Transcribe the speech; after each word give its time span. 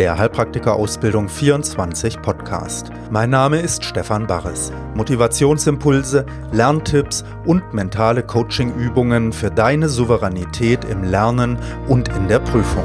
der 0.00 0.16
Heilpraktiker-Ausbildung 0.16 1.28
24 1.28 2.22
Podcast. 2.22 2.90
Mein 3.10 3.28
Name 3.28 3.60
ist 3.60 3.84
Stefan 3.84 4.26
Barres. 4.26 4.72
Motivationsimpulse, 4.94 6.24
Lerntipps 6.52 7.22
und 7.44 7.74
mentale 7.74 8.22
Coachingübungen 8.22 9.30
für 9.34 9.50
deine 9.50 9.90
Souveränität 9.90 10.86
im 10.86 11.04
Lernen 11.04 11.58
und 11.86 12.08
in 12.08 12.28
der 12.28 12.38
Prüfung. 12.38 12.82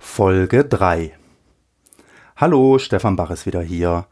Folge 0.00 0.64
3 0.64 1.12
Hallo, 2.42 2.80
Stefan 2.80 3.14
Barres 3.14 3.46
wieder 3.46 3.62
hier. 3.62 4.06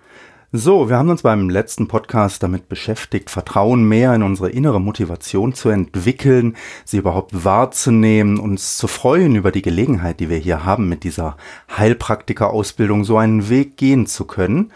So, 0.53 0.89
wir 0.89 0.97
haben 0.97 1.11
uns 1.11 1.23
beim 1.23 1.49
letzten 1.49 1.87
Podcast 1.87 2.43
damit 2.43 2.69
beschäftigt, 2.69 3.31
Vertrauen 3.31 3.85
mehr 3.85 4.13
in 4.17 4.25
unsere 4.25 4.51
innere 4.51 4.81
Motivation 4.81 5.55
zu 5.55 5.69
entwickeln, 5.69 6.57
sie 6.85 6.97
überhaupt 6.97 7.45
wahrzunehmen, 7.45 8.41
uns 8.41 8.77
zu 8.77 8.89
freuen 8.89 9.37
über 9.37 9.53
die 9.53 9.63
Gelegenheit, 9.63 10.19
die 10.19 10.29
wir 10.29 10.39
hier 10.39 10.65
haben, 10.65 10.89
mit 10.89 11.05
dieser 11.05 11.37
Heilpraktiker-Ausbildung 11.79 13.05
so 13.05 13.17
einen 13.17 13.49
Weg 13.49 13.77
gehen 13.77 14.07
zu 14.07 14.25
können. 14.25 14.73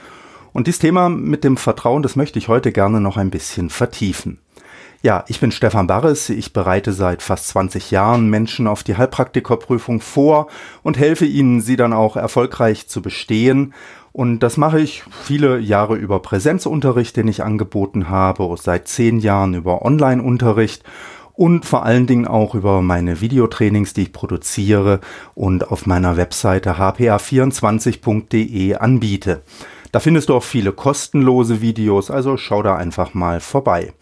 Und 0.53 0.69
dieses 0.69 0.79
Thema 0.79 1.09
mit 1.09 1.43
dem 1.43 1.57
Vertrauen, 1.57 2.05
das 2.05 2.15
möchte 2.15 2.39
ich 2.39 2.47
heute 2.47 2.71
gerne 2.71 3.01
noch 3.01 3.17
ein 3.17 3.31
bisschen 3.31 3.69
vertiefen. 3.69 4.39
Ja, 5.05 5.25
ich 5.29 5.39
bin 5.39 5.53
Stefan 5.53 5.87
Barres. 5.87 6.31
Ich 6.31 6.55
bereite 6.55 6.95
seit 6.95 7.21
fast 7.21 7.49
20 7.49 7.91
Jahren 7.91 8.31
Menschen 8.31 8.67
auf 8.67 8.85
die 8.85 8.97
Heilpraktikerprüfung 8.97 10.01
vor 10.01 10.47
und 10.83 10.97
helfe 10.97 11.27
ihnen, 11.27 11.61
sie 11.61 11.77
dann 11.77 11.93
auch 11.93 12.17
erfolgreich 12.17 12.89
zu 12.89 13.03
bestehen. 13.03 13.75
Und 14.17 14.45
das 14.45 14.57
mache 14.57 14.79
ich 14.79 15.03
viele 15.25 15.59
Jahre 15.59 15.97
über 15.97 16.21
Präsenzunterricht, 16.21 17.17
den 17.17 17.27
ich 17.27 17.43
angeboten 17.43 18.09
habe, 18.09 18.55
seit 18.57 18.87
zehn 18.87 19.19
Jahren 19.19 19.55
über 19.55 19.85
Online-Unterricht 19.85 20.85
und 21.33 21.67
vor 21.67 21.85
allen 21.85 22.07
Dingen 22.07 22.29
auch 22.29 22.55
über 22.55 22.81
meine 22.81 23.21
Videotrainings, 23.21 23.93
die 23.93 24.03
ich 24.03 24.13
produziere 24.13 25.01
und 25.35 25.69
auf 25.69 25.87
meiner 25.87 26.17
Webseite 26.17 26.79
hpa24.de 26.79 28.77
anbiete. 28.77 29.43
Da 29.91 29.99
findest 29.99 30.29
du 30.29 30.37
auch 30.37 30.45
viele 30.45 30.71
kostenlose 30.71 31.61
Videos, 31.61 32.09
also 32.09 32.37
schau 32.37 32.63
da 32.63 32.77
einfach 32.77 33.15
mal 33.15 33.41
vorbei. 33.41 33.95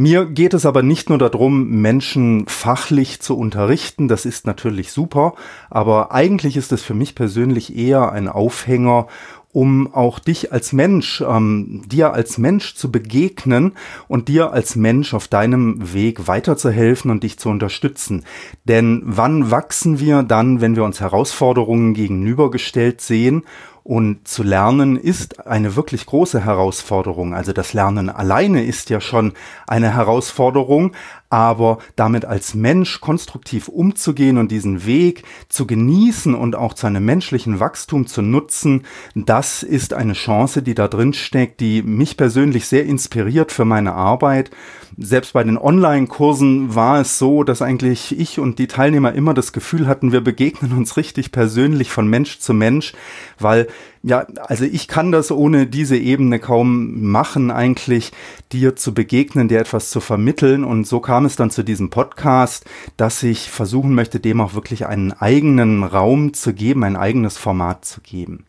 Mir 0.00 0.26
geht 0.26 0.54
es 0.54 0.64
aber 0.64 0.84
nicht 0.84 1.08
nur 1.08 1.18
darum, 1.18 1.70
Menschen 1.70 2.46
fachlich 2.46 3.18
zu 3.18 3.36
unterrichten, 3.36 4.06
das 4.06 4.26
ist 4.26 4.46
natürlich 4.46 4.92
super, 4.92 5.34
aber 5.70 6.12
eigentlich 6.12 6.56
ist 6.56 6.70
es 6.70 6.84
für 6.84 6.94
mich 6.94 7.16
persönlich 7.16 7.76
eher 7.76 8.12
ein 8.12 8.28
Aufhänger, 8.28 9.08
um 9.50 9.92
auch 9.92 10.20
dich 10.20 10.52
als 10.52 10.72
Mensch, 10.72 11.20
ähm, 11.20 11.82
dir 11.88 12.12
als 12.12 12.38
Mensch 12.38 12.76
zu 12.76 12.92
begegnen 12.92 13.72
und 14.06 14.28
dir 14.28 14.52
als 14.52 14.76
Mensch 14.76 15.14
auf 15.14 15.26
deinem 15.26 15.92
Weg 15.92 16.28
weiterzuhelfen 16.28 17.10
und 17.10 17.24
dich 17.24 17.40
zu 17.40 17.48
unterstützen. 17.48 18.24
Denn 18.66 19.02
wann 19.04 19.50
wachsen 19.50 19.98
wir 19.98 20.22
dann, 20.22 20.60
wenn 20.60 20.76
wir 20.76 20.84
uns 20.84 21.00
Herausforderungen 21.00 21.94
gegenübergestellt 21.94 23.00
sehen 23.00 23.42
und 23.88 24.28
zu 24.28 24.42
lernen 24.42 24.98
ist 24.98 25.46
eine 25.46 25.74
wirklich 25.74 26.04
große 26.04 26.44
Herausforderung. 26.44 27.32
Also 27.32 27.54
das 27.54 27.72
Lernen 27.72 28.10
alleine 28.10 28.62
ist 28.62 28.90
ja 28.90 29.00
schon 29.00 29.32
eine 29.66 29.94
Herausforderung, 29.94 30.92
aber 31.30 31.78
damit 31.96 32.24
als 32.24 32.54
Mensch 32.54 33.00
konstruktiv 33.00 33.68
umzugehen 33.68 34.38
und 34.38 34.50
diesen 34.50 34.86
Weg 34.86 35.24
zu 35.48 35.66
genießen 35.66 36.34
und 36.34 36.56
auch 36.56 36.74
zu 36.74 36.86
einem 36.86 37.04
menschlichen 37.04 37.60
Wachstum 37.60 38.06
zu 38.06 38.22
nutzen, 38.22 38.84
das 39.14 39.62
ist 39.62 39.92
eine 39.92 40.14
Chance, 40.14 40.62
die 40.62 40.74
da 40.74 40.88
drin 40.88 41.12
steckt, 41.12 41.60
die 41.60 41.82
mich 41.82 42.16
persönlich 42.16 42.66
sehr 42.66 42.86
inspiriert 42.86 43.52
für 43.52 43.64
meine 43.64 43.92
Arbeit. 43.92 44.50
Selbst 44.96 45.34
bei 45.34 45.44
den 45.44 45.58
Online-Kursen 45.58 46.74
war 46.74 47.00
es 47.00 47.18
so, 47.18 47.44
dass 47.44 47.62
eigentlich 47.62 48.18
ich 48.18 48.38
und 48.38 48.58
die 48.58 48.66
Teilnehmer 48.66 49.12
immer 49.12 49.34
das 49.34 49.52
Gefühl 49.52 49.86
hatten, 49.86 50.12
wir 50.12 50.22
begegnen 50.22 50.72
uns 50.72 50.96
richtig 50.96 51.30
persönlich 51.30 51.90
von 51.90 52.08
Mensch 52.08 52.38
zu 52.38 52.54
Mensch, 52.54 52.94
weil 53.38 53.68
ja, 54.02 54.26
also 54.46 54.64
ich 54.64 54.88
kann 54.88 55.12
das 55.12 55.30
ohne 55.30 55.66
diese 55.66 55.96
Ebene 55.96 56.38
kaum 56.38 57.02
machen, 57.10 57.50
eigentlich 57.50 58.12
dir 58.52 58.76
zu 58.76 58.94
begegnen, 58.94 59.48
dir 59.48 59.60
etwas 59.60 59.90
zu 59.90 60.00
vermitteln. 60.00 60.64
Und 60.64 60.86
so 60.86 61.00
kam 61.00 61.24
es 61.24 61.36
dann 61.36 61.50
zu 61.50 61.62
diesem 61.62 61.90
Podcast, 61.90 62.64
dass 62.96 63.22
ich 63.22 63.50
versuchen 63.50 63.94
möchte, 63.94 64.20
dem 64.20 64.40
auch 64.40 64.54
wirklich 64.54 64.86
einen 64.86 65.12
eigenen 65.12 65.84
Raum 65.84 66.32
zu 66.32 66.54
geben, 66.54 66.84
ein 66.84 66.96
eigenes 66.96 67.36
Format 67.36 67.84
zu 67.84 68.00
geben. 68.00 68.44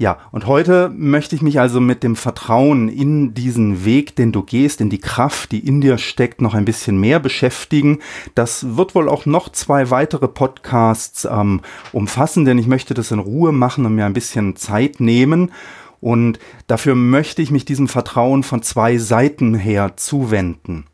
Ja, 0.00 0.18
und 0.30 0.46
heute 0.46 0.92
möchte 0.96 1.34
ich 1.34 1.42
mich 1.42 1.58
also 1.58 1.80
mit 1.80 2.04
dem 2.04 2.14
Vertrauen 2.14 2.88
in 2.88 3.34
diesen 3.34 3.84
Weg, 3.84 4.14
den 4.14 4.30
du 4.30 4.44
gehst, 4.44 4.80
in 4.80 4.90
die 4.90 5.00
Kraft, 5.00 5.50
die 5.50 5.58
in 5.58 5.80
dir 5.80 5.98
steckt, 5.98 6.40
noch 6.40 6.54
ein 6.54 6.64
bisschen 6.64 7.00
mehr 7.00 7.18
beschäftigen. 7.18 7.98
Das 8.36 8.76
wird 8.76 8.94
wohl 8.94 9.08
auch 9.08 9.26
noch 9.26 9.48
zwei 9.48 9.90
weitere 9.90 10.28
Podcasts 10.28 11.26
ähm, 11.28 11.62
umfassen, 11.92 12.44
denn 12.44 12.58
ich 12.58 12.68
möchte 12.68 12.94
das 12.94 13.10
in 13.10 13.18
Ruhe 13.18 13.50
machen 13.50 13.86
und 13.86 13.96
mir 13.96 14.06
ein 14.06 14.12
bisschen 14.12 14.54
Zeit 14.54 15.00
nehmen. 15.00 15.50
Und 16.00 16.38
dafür 16.68 16.94
möchte 16.94 17.42
ich 17.42 17.50
mich 17.50 17.64
diesem 17.64 17.88
Vertrauen 17.88 18.44
von 18.44 18.62
zwei 18.62 18.98
Seiten 18.98 19.54
her 19.54 19.96
zuwenden 19.96 20.84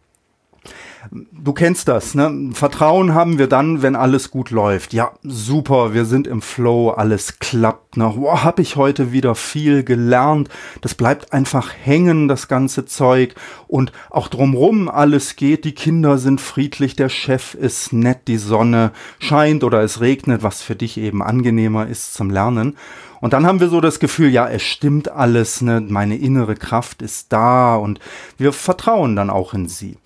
du 1.14 1.52
kennst 1.52 1.86
das, 1.86 2.14
ne? 2.14 2.50
Vertrauen 2.52 3.14
haben 3.14 3.38
wir 3.38 3.46
dann, 3.46 3.82
wenn 3.82 3.94
alles 3.94 4.30
gut 4.30 4.50
läuft. 4.50 4.92
Ja, 4.92 5.12
super, 5.22 5.94
wir 5.94 6.04
sind 6.04 6.26
im 6.26 6.42
Flow, 6.42 6.90
alles 6.90 7.38
klappt. 7.38 7.96
Ne? 7.96 8.12
Wow, 8.16 8.42
hab 8.42 8.58
ich 8.58 8.74
heute 8.74 9.12
wieder 9.12 9.36
viel 9.36 9.84
gelernt. 9.84 10.48
Das 10.80 10.94
bleibt 10.94 11.32
einfach 11.32 11.70
hängen, 11.72 12.26
das 12.26 12.48
ganze 12.48 12.84
Zeug. 12.84 13.34
Und 13.68 13.92
auch 14.10 14.26
drumrum 14.26 14.88
alles 14.88 15.36
geht. 15.36 15.64
Die 15.64 15.74
Kinder 15.74 16.18
sind 16.18 16.40
friedlich, 16.40 16.96
der 16.96 17.08
Chef 17.08 17.54
ist 17.54 17.92
nett, 17.92 18.26
die 18.26 18.38
Sonne 18.38 18.90
scheint 19.20 19.62
oder 19.62 19.82
es 19.82 20.00
regnet, 20.00 20.42
was 20.42 20.62
für 20.62 20.74
dich 20.74 20.98
eben 20.98 21.22
angenehmer 21.22 21.86
ist 21.86 22.14
zum 22.14 22.30
Lernen. 22.30 22.76
Und 23.20 23.32
dann 23.32 23.46
haben 23.46 23.60
wir 23.60 23.68
so 23.68 23.80
das 23.80 24.00
Gefühl, 24.00 24.30
ja, 24.30 24.48
es 24.48 24.62
stimmt 24.62 25.10
alles, 25.10 25.62
ne? 25.62 25.80
meine 25.80 26.16
innere 26.16 26.56
Kraft 26.56 27.00
ist 27.00 27.32
da 27.32 27.76
und 27.76 28.00
wir 28.36 28.52
vertrauen 28.52 29.16
dann 29.16 29.30
auch 29.30 29.54
in 29.54 29.68
sie. 29.68 29.96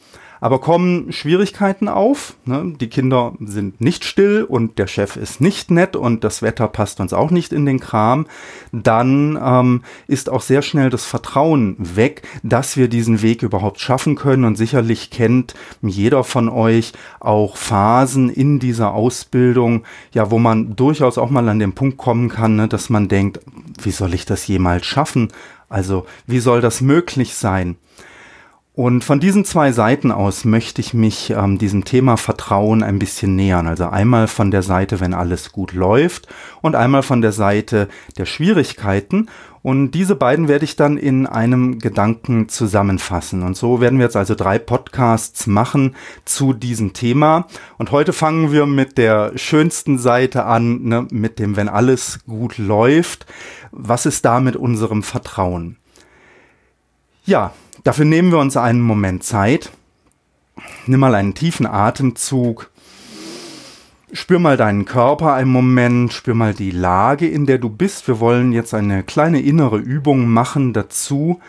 Aber 0.40 0.60
kommen 0.60 1.12
Schwierigkeiten 1.12 1.88
auf. 1.88 2.36
Ne? 2.44 2.74
Die 2.80 2.88
Kinder 2.88 3.34
sind 3.40 3.80
nicht 3.80 4.04
still 4.04 4.44
und 4.44 4.78
der 4.78 4.86
Chef 4.86 5.16
ist 5.16 5.40
nicht 5.40 5.70
nett 5.70 5.96
und 5.96 6.24
das 6.24 6.42
Wetter 6.42 6.68
passt 6.68 7.00
uns 7.00 7.12
auch 7.12 7.30
nicht 7.30 7.52
in 7.52 7.66
den 7.66 7.80
Kram. 7.80 8.26
Dann 8.72 9.38
ähm, 9.42 9.82
ist 10.06 10.30
auch 10.30 10.42
sehr 10.42 10.62
schnell 10.62 10.90
das 10.90 11.04
Vertrauen 11.04 11.76
weg, 11.78 12.22
dass 12.42 12.76
wir 12.76 12.88
diesen 12.88 13.22
Weg 13.22 13.42
überhaupt 13.42 13.80
schaffen 13.80 14.14
können. 14.14 14.44
Und 14.44 14.56
sicherlich 14.56 15.10
kennt 15.10 15.54
jeder 15.82 16.24
von 16.24 16.48
euch 16.48 16.92
auch 17.20 17.56
Phasen 17.56 18.30
in 18.30 18.58
dieser 18.58 18.94
Ausbildung, 18.94 19.84
ja, 20.12 20.30
wo 20.30 20.38
man 20.38 20.76
durchaus 20.76 21.18
auch 21.18 21.30
mal 21.30 21.48
an 21.48 21.58
den 21.58 21.72
Punkt 21.72 21.98
kommen 21.98 22.28
kann, 22.28 22.56
ne, 22.56 22.68
dass 22.68 22.90
man 22.90 23.08
denkt, 23.08 23.40
wie 23.82 23.90
soll 23.90 24.14
ich 24.14 24.24
das 24.24 24.46
jemals 24.46 24.86
schaffen? 24.86 25.28
Also, 25.68 26.06
wie 26.26 26.38
soll 26.38 26.60
das 26.60 26.80
möglich 26.80 27.34
sein? 27.34 27.76
Und 28.78 29.02
von 29.02 29.18
diesen 29.18 29.44
zwei 29.44 29.72
Seiten 29.72 30.12
aus 30.12 30.44
möchte 30.44 30.80
ich 30.80 30.94
mich 30.94 31.30
ähm, 31.30 31.58
diesem 31.58 31.84
Thema 31.84 32.16
Vertrauen 32.16 32.84
ein 32.84 33.00
bisschen 33.00 33.34
nähern. 33.34 33.66
Also 33.66 33.88
einmal 33.88 34.28
von 34.28 34.52
der 34.52 34.62
Seite, 34.62 35.00
wenn 35.00 35.14
alles 35.14 35.50
gut 35.50 35.72
läuft 35.72 36.28
und 36.62 36.76
einmal 36.76 37.02
von 37.02 37.20
der 37.20 37.32
Seite 37.32 37.88
der 38.18 38.24
Schwierigkeiten. 38.24 39.30
Und 39.62 39.90
diese 39.90 40.14
beiden 40.14 40.46
werde 40.46 40.64
ich 40.64 40.76
dann 40.76 40.96
in 40.96 41.26
einem 41.26 41.80
Gedanken 41.80 42.48
zusammenfassen. 42.48 43.42
Und 43.42 43.56
so 43.56 43.80
werden 43.80 43.98
wir 43.98 44.04
jetzt 44.04 44.16
also 44.16 44.36
drei 44.36 44.60
Podcasts 44.60 45.48
machen 45.48 45.96
zu 46.24 46.52
diesem 46.52 46.92
Thema. 46.92 47.48
Und 47.78 47.90
heute 47.90 48.12
fangen 48.12 48.52
wir 48.52 48.66
mit 48.66 48.96
der 48.96 49.32
schönsten 49.34 49.98
Seite 49.98 50.44
an, 50.44 50.84
ne, 50.84 51.08
mit 51.10 51.40
dem, 51.40 51.56
wenn 51.56 51.68
alles 51.68 52.20
gut 52.28 52.58
läuft. 52.58 53.26
Was 53.72 54.06
ist 54.06 54.24
da 54.24 54.38
mit 54.38 54.54
unserem 54.54 55.02
Vertrauen? 55.02 55.78
Ja, 57.24 57.52
Dafür 57.84 58.04
nehmen 58.04 58.32
wir 58.32 58.38
uns 58.38 58.56
einen 58.56 58.80
Moment 58.80 59.24
Zeit. 59.24 59.70
Nimm 60.86 61.00
mal 61.00 61.14
einen 61.14 61.34
tiefen 61.34 61.66
Atemzug. 61.66 62.70
Spür 64.12 64.38
mal 64.38 64.56
deinen 64.56 64.86
Körper 64.86 65.34
einen 65.34 65.50
Moment, 65.50 66.12
spür 66.12 66.34
mal 66.34 66.54
die 66.54 66.70
Lage, 66.70 67.28
in 67.28 67.44
der 67.44 67.58
du 67.58 67.68
bist. 67.68 68.08
Wir 68.08 68.20
wollen 68.20 68.52
jetzt 68.52 68.72
eine 68.72 69.02
kleine 69.02 69.40
innere 69.40 69.76
Übung 69.76 70.28
machen 70.28 70.72
dazu. 70.72 71.40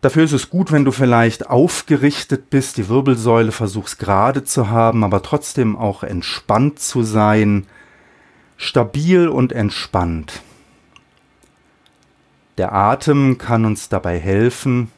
Dafür 0.00 0.24
ist 0.24 0.32
es 0.32 0.50
gut, 0.50 0.72
wenn 0.72 0.84
du 0.84 0.92
vielleicht 0.92 1.48
aufgerichtet 1.48 2.50
bist, 2.50 2.78
die 2.78 2.88
Wirbelsäule 2.88 3.52
versuchst 3.52 3.98
gerade 3.98 4.44
zu 4.44 4.70
haben, 4.70 5.04
aber 5.04 5.22
trotzdem 5.22 5.76
auch 5.76 6.02
entspannt 6.02 6.80
zu 6.80 7.02
sein, 7.02 7.66
stabil 8.56 9.28
und 9.28 9.52
entspannt. 9.52 10.42
Der 12.58 12.72
Atem 12.72 13.38
kann 13.38 13.64
uns 13.64 13.88
dabei 13.88 14.18
helfen, 14.18 14.90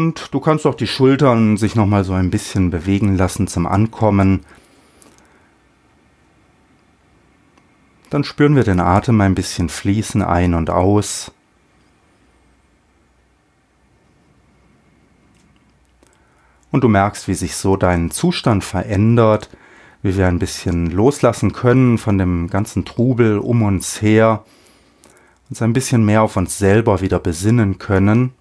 Und 0.00 0.32
du 0.32 0.40
kannst 0.40 0.66
auch 0.66 0.74
die 0.74 0.86
Schultern 0.86 1.56
sich 1.56 1.74
nochmal 1.74 2.04
so 2.04 2.14
ein 2.14 2.30
bisschen 2.30 2.70
bewegen 2.70 3.16
lassen 3.16 3.46
zum 3.46 3.66
Ankommen. 3.66 4.40
Dann 8.08 8.24
spüren 8.24 8.56
wir 8.56 8.64
den 8.64 8.80
Atem 8.80 9.20
ein 9.20 9.34
bisschen 9.34 9.68
fließen 9.68 10.22
ein 10.22 10.54
und 10.54 10.70
aus. 10.70 11.32
Und 16.70 16.84
du 16.84 16.88
merkst, 16.88 17.26
wie 17.28 17.34
sich 17.34 17.56
so 17.56 17.76
dein 17.76 18.10
Zustand 18.10 18.64
verändert, 18.64 19.50
wie 20.02 20.16
wir 20.16 20.28
ein 20.28 20.38
bisschen 20.38 20.90
loslassen 20.90 21.52
können 21.52 21.98
von 21.98 22.16
dem 22.16 22.48
ganzen 22.48 22.84
Trubel 22.84 23.38
um 23.38 23.62
uns 23.62 24.00
her, 24.00 24.44
uns 25.48 25.60
ein 25.62 25.72
bisschen 25.72 26.04
mehr 26.04 26.22
auf 26.22 26.36
uns 26.36 26.58
selber 26.58 27.00
wieder 27.00 27.18
besinnen 27.18 27.78
können. 27.78 28.32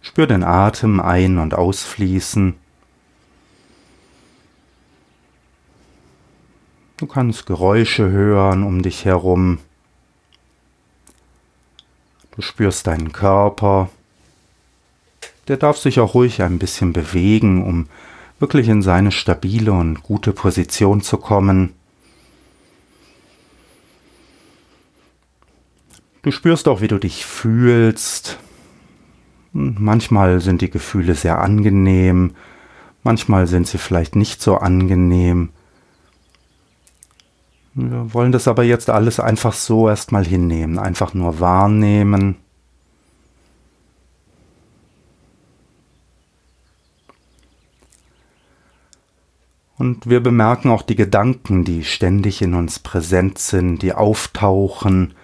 Spür 0.00 0.26
den 0.26 0.42
Atem 0.42 1.00
ein- 1.00 1.38
und 1.38 1.54
ausfließen. 1.54 2.54
Du 6.96 7.06
kannst 7.06 7.46
Geräusche 7.46 8.10
hören 8.10 8.64
um 8.64 8.82
dich 8.82 9.04
herum. 9.04 9.58
Du 12.38 12.42
spürst 12.42 12.86
deinen 12.86 13.10
Körper. 13.10 13.90
Der 15.48 15.56
darf 15.56 15.76
sich 15.76 15.98
auch 15.98 16.14
ruhig 16.14 16.40
ein 16.40 16.60
bisschen 16.60 16.92
bewegen, 16.92 17.64
um 17.64 17.88
wirklich 18.38 18.68
in 18.68 18.80
seine 18.80 19.10
stabile 19.10 19.72
und 19.72 20.04
gute 20.04 20.32
Position 20.32 21.00
zu 21.00 21.16
kommen. 21.16 21.72
Du 26.22 26.30
spürst 26.30 26.68
auch, 26.68 26.80
wie 26.80 26.86
du 26.86 26.98
dich 26.98 27.26
fühlst. 27.26 28.38
Manchmal 29.52 30.40
sind 30.40 30.62
die 30.62 30.70
Gefühle 30.70 31.16
sehr 31.16 31.40
angenehm, 31.40 32.36
manchmal 33.02 33.48
sind 33.48 33.66
sie 33.66 33.78
vielleicht 33.78 34.14
nicht 34.14 34.40
so 34.40 34.58
angenehm. 34.58 35.48
Wir 37.80 38.12
wollen 38.12 38.32
das 38.32 38.48
aber 38.48 38.64
jetzt 38.64 38.90
alles 38.90 39.20
einfach 39.20 39.52
so 39.52 39.88
erstmal 39.88 40.26
hinnehmen, 40.26 40.80
einfach 40.80 41.14
nur 41.14 41.38
wahrnehmen. 41.38 42.34
Und 49.76 50.10
wir 50.10 50.20
bemerken 50.20 50.70
auch 50.70 50.82
die 50.82 50.96
Gedanken, 50.96 51.62
die 51.62 51.84
ständig 51.84 52.42
in 52.42 52.54
uns 52.54 52.80
präsent 52.80 53.38
sind, 53.38 53.80
die 53.82 53.92
auftauchen, 53.92 55.14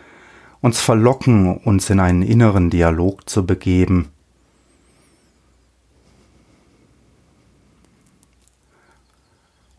uns 0.61 0.81
verlocken, 0.81 1.57
uns 1.57 1.91
in 1.91 1.99
einen 1.99 2.23
inneren 2.23 2.71
Dialog 2.71 3.29
zu 3.29 3.45
begeben. 3.45 4.11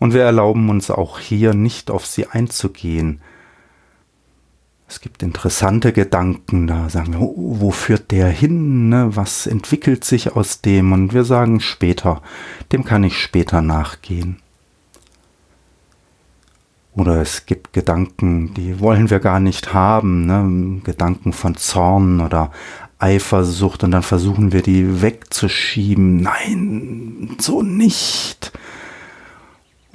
Und 0.05 0.13
wir 0.13 0.21
erlauben 0.21 0.69
uns 0.69 0.91
auch 0.91 1.17
hier 1.17 1.55
nicht 1.55 1.89
auf 1.89 2.05
sie 2.05 2.27
einzugehen. 2.27 3.21
Es 4.87 5.01
gibt 5.01 5.23
interessante 5.23 5.93
Gedanken, 5.93 6.67
da 6.67 6.89
sagen 6.89 7.13
wir, 7.13 7.21
wo 7.21 7.71
führt 7.71 8.11
der 8.11 8.27
hin, 8.27 8.89
ne? 8.89 9.15
was 9.15 9.47
entwickelt 9.47 10.03
sich 10.03 10.35
aus 10.35 10.61
dem? 10.61 10.91
Und 10.91 11.15
wir 11.15 11.23
sagen 11.23 11.59
später, 11.59 12.21
dem 12.71 12.83
kann 12.83 13.03
ich 13.03 13.19
später 13.19 13.63
nachgehen. 13.63 14.37
Oder 16.93 17.19
es 17.19 17.47
gibt 17.47 17.73
Gedanken, 17.73 18.53
die 18.53 18.79
wollen 18.79 19.09
wir 19.09 19.19
gar 19.19 19.39
nicht 19.39 19.73
haben, 19.73 20.27
ne? 20.27 20.81
Gedanken 20.83 21.33
von 21.33 21.57
Zorn 21.57 22.21
oder 22.21 22.51
Eifersucht 22.99 23.83
und 23.83 23.89
dann 23.89 24.03
versuchen 24.03 24.51
wir 24.51 24.61
die 24.61 25.01
wegzuschieben. 25.01 26.17
Nein, 26.17 27.37
so 27.39 27.63
nicht. 27.63 28.51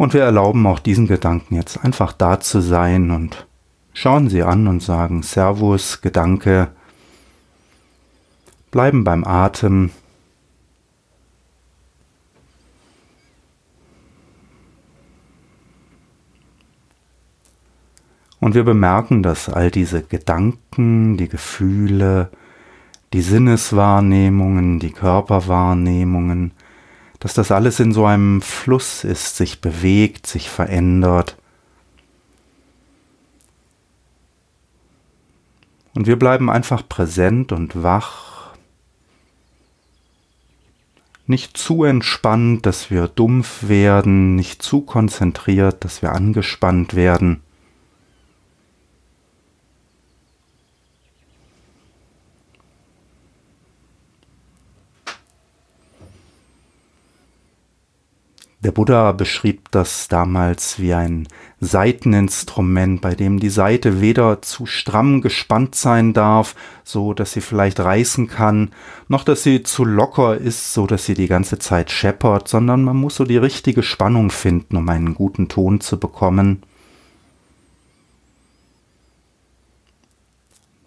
Und 0.00 0.14
wir 0.14 0.22
erlauben 0.22 0.66
auch 0.66 0.78
diesen 0.78 1.06
Gedanken 1.06 1.56
jetzt 1.56 1.84
einfach 1.84 2.14
da 2.14 2.40
zu 2.40 2.62
sein 2.62 3.10
und 3.10 3.46
schauen 3.92 4.30
sie 4.30 4.42
an 4.42 4.66
und 4.66 4.82
sagen 4.82 5.22
Servus, 5.22 6.00
Gedanke, 6.00 6.68
bleiben 8.70 9.04
beim 9.04 9.24
Atem. 9.24 9.90
Und 18.38 18.54
wir 18.54 18.64
bemerken, 18.64 19.22
dass 19.22 19.50
all 19.50 19.70
diese 19.70 20.02
Gedanken, 20.02 21.18
die 21.18 21.28
Gefühle, 21.28 22.30
die 23.12 23.20
Sinneswahrnehmungen, 23.20 24.78
die 24.78 24.92
Körperwahrnehmungen, 24.92 26.52
dass 27.20 27.34
das 27.34 27.52
alles 27.52 27.78
in 27.80 27.92
so 27.92 28.06
einem 28.06 28.42
Fluss 28.42 29.04
ist, 29.04 29.36
sich 29.36 29.60
bewegt, 29.60 30.26
sich 30.26 30.48
verändert. 30.50 31.36
Und 35.94 36.06
wir 36.06 36.18
bleiben 36.18 36.50
einfach 36.50 36.88
präsent 36.88 37.52
und 37.52 37.82
wach, 37.82 38.54
nicht 41.26 41.56
zu 41.56 41.84
entspannt, 41.84 42.66
dass 42.66 42.90
wir 42.90 43.06
dumpf 43.06 43.68
werden, 43.68 44.34
nicht 44.34 44.62
zu 44.62 44.80
konzentriert, 44.80 45.84
dass 45.84 46.02
wir 46.02 46.12
angespannt 46.12 46.94
werden. 46.94 47.42
Der 58.62 58.72
Buddha 58.72 59.12
beschrieb 59.12 59.70
das 59.70 60.08
damals 60.08 60.78
wie 60.78 60.92
ein 60.92 61.26
Saiteninstrument, 61.60 63.00
bei 63.00 63.14
dem 63.14 63.40
die 63.40 63.48
Saite 63.48 64.02
weder 64.02 64.42
zu 64.42 64.66
stramm 64.66 65.22
gespannt 65.22 65.74
sein 65.74 66.12
darf, 66.12 66.54
so 66.84 67.14
dass 67.14 67.32
sie 67.32 67.40
vielleicht 67.40 67.80
reißen 67.80 68.28
kann, 68.28 68.72
noch 69.08 69.24
dass 69.24 69.44
sie 69.44 69.62
zu 69.62 69.86
locker 69.86 70.36
ist, 70.36 70.74
so 70.74 70.86
dass 70.86 71.06
sie 71.06 71.14
die 71.14 71.26
ganze 71.26 71.58
Zeit 71.58 71.90
scheppert, 71.90 72.48
sondern 72.48 72.84
man 72.84 72.98
muss 72.98 73.14
so 73.14 73.24
die 73.24 73.38
richtige 73.38 73.82
Spannung 73.82 74.30
finden, 74.30 74.76
um 74.76 74.86
einen 74.90 75.14
guten 75.14 75.48
Ton 75.48 75.80
zu 75.80 75.98
bekommen. 75.98 76.62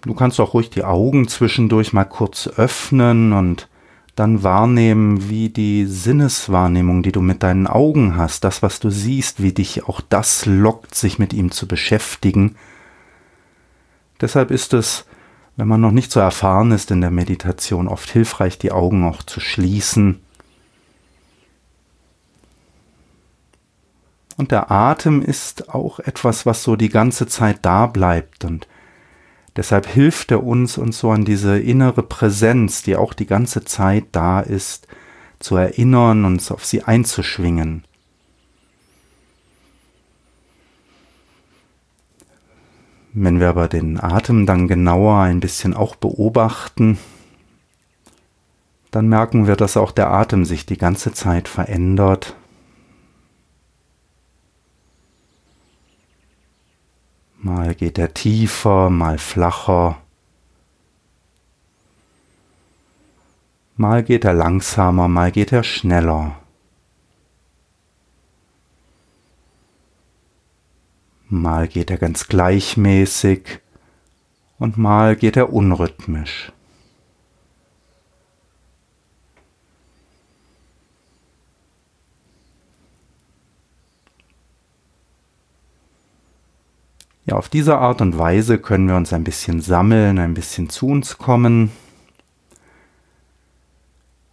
Du 0.01 0.13
kannst 0.13 0.39
auch 0.39 0.53
ruhig 0.53 0.69
die 0.69 0.83
Augen 0.83 1.27
zwischendurch 1.27 1.91
mal 1.91 2.03
kurz 2.03 2.47
öffnen 2.47 3.33
und 3.33 3.67
dann 4.15 4.43
wahrnehmen, 4.43 5.29
wie 5.29 5.49
die 5.49 5.85
Sinneswahrnehmung, 5.85 7.01
die 7.01 7.11
du 7.11 7.21
mit 7.21 7.41
deinen 7.41 7.65
Augen 7.65 8.15
hast, 8.15 8.43
das, 8.43 8.61
was 8.61 8.79
du 8.79 8.89
siehst, 8.89 9.41
wie 9.41 9.53
dich 9.53 9.87
auch 9.87 10.01
das 10.01 10.45
lockt, 10.45 10.93
sich 10.93 11.17
mit 11.17 11.33
ihm 11.33 11.51
zu 11.51 11.67
beschäftigen. 11.67 12.55
Deshalb 14.21 14.51
ist 14.51 14.73
es, 14.73 15.05
wenn 15.55 15.67
man 15.67 15.81
noch 15.81 15.91
nicht 15.91 16.11
so 16.11 16.19
erfahren 16.19 16.71
ist 16.71 16.91
in 16.91 17.01
der 17.01 17.11
Meditation, 17.11 17.87
oft 17.87 18.09
hilfreich, 18.09 18.59
die 18.59 18.71
Augen 18.71 19.03
auch 19.03 19.23
zu 19.23 19.39
schließen. 19.39 20.21
Und 24.37 24.51
der 24.51 24.71
Atem 24.71 25.21
ist 25.21 25.69
auch 25.69 25.99
etwas, 25.99 26.45
was 26.45 26.63
so 26.63 26.75
die 26.75 26.89
ganze 26.89 27.27
Zeit 27.27 27.59
da 27.63 27.87
bleibt 27.87 28.45
und 28.45 28.67
Deshalb 29.55 29.85
hilft 29.85 30.31
er 30.31 30.43
uns, 30.43 30.77
uns 30.77 30.99
so 30.99 31.11
an 31.11 31.25
diese 31.25 31.59
innere 31.59 32.01
Präsenz, 32.01 32.81
die 32.81 32.95
auch 32.95 33.13
die 33.13 33.27
ganze 33.27 33.63
Zeit 33.63 34.05
da 34.11 34.39
ist, 34.39 34.87
zu 35.39 35.55
erinnern, 35.55 36.25
uns 36.25 36.51
auf 36.51 36.65
sie 36.65 36.83
einzuschwingen. 36.83 37.83
Wenn 43.15 43.39
wir 43.39 43.49
aber 43.49 43.67
den 43.67 43.99
Atem 43.99 44.47
dann 44.47 44.67
genauer 44.67 45.19
ein 45.19 45.39
bisschen 45.39 45.75
auch 45.75 45.95
beobachten, 45.95 46.97
dann 48.89 49.07
merken 49.07 49.45
wir, 49.45 49.55
dass 49.55 49.77
auch 49.77 49.91
der 49.91 50.09
Atem 50.09 50.45
sich 50.45 50.65
die 50.65 50.77
ganze 50.77 51.13
Zeit 51.13 51.47
verändert, 51.47 52.35
Mal 57.45 57.75
geht 57.75 57.97
er 57.97 58.13
tiefer, 58.13 58.89
mal 58.89 59.17
flacher. 59.17 59.97
Mal 63.75 64.01
geht 64.01 64.23
er 64.23 64.31
langsamer, 64.31 65.09
mal 65.09 65.29
geht 65.29 65.51
er 65.51 65.63
schneller. 65.63 66.37
Mal 71.27 71.67
geht 71.67 71.91
er 71.91 71.97
ganz 71.97 72.29
gleichmäßig 72.29 73.59
und 74.57 74.77
mal 74.77 75.17
geht 75.17 75.35
er 75.35 75.51
unrhythmisch. 75.51 76.53
Ja, 87.25 87.35
auf 87.35 87.47
diese 87.47 87.77
Art 87.77 88.01
und 88.01 88.17
Weise 88.17 88.57
können 88.57 88.87
wir 88.87 88.97
uns 88.97 89.13
ein 89.13 89.23
bisschen 89.23 89.61
sammeln, 89.61 90.19
ein 90.19 90.33
bisschen 90.33 90.69
zu 90.69 90.87
uns 90.87 91.17
kommen. 91.17 91.71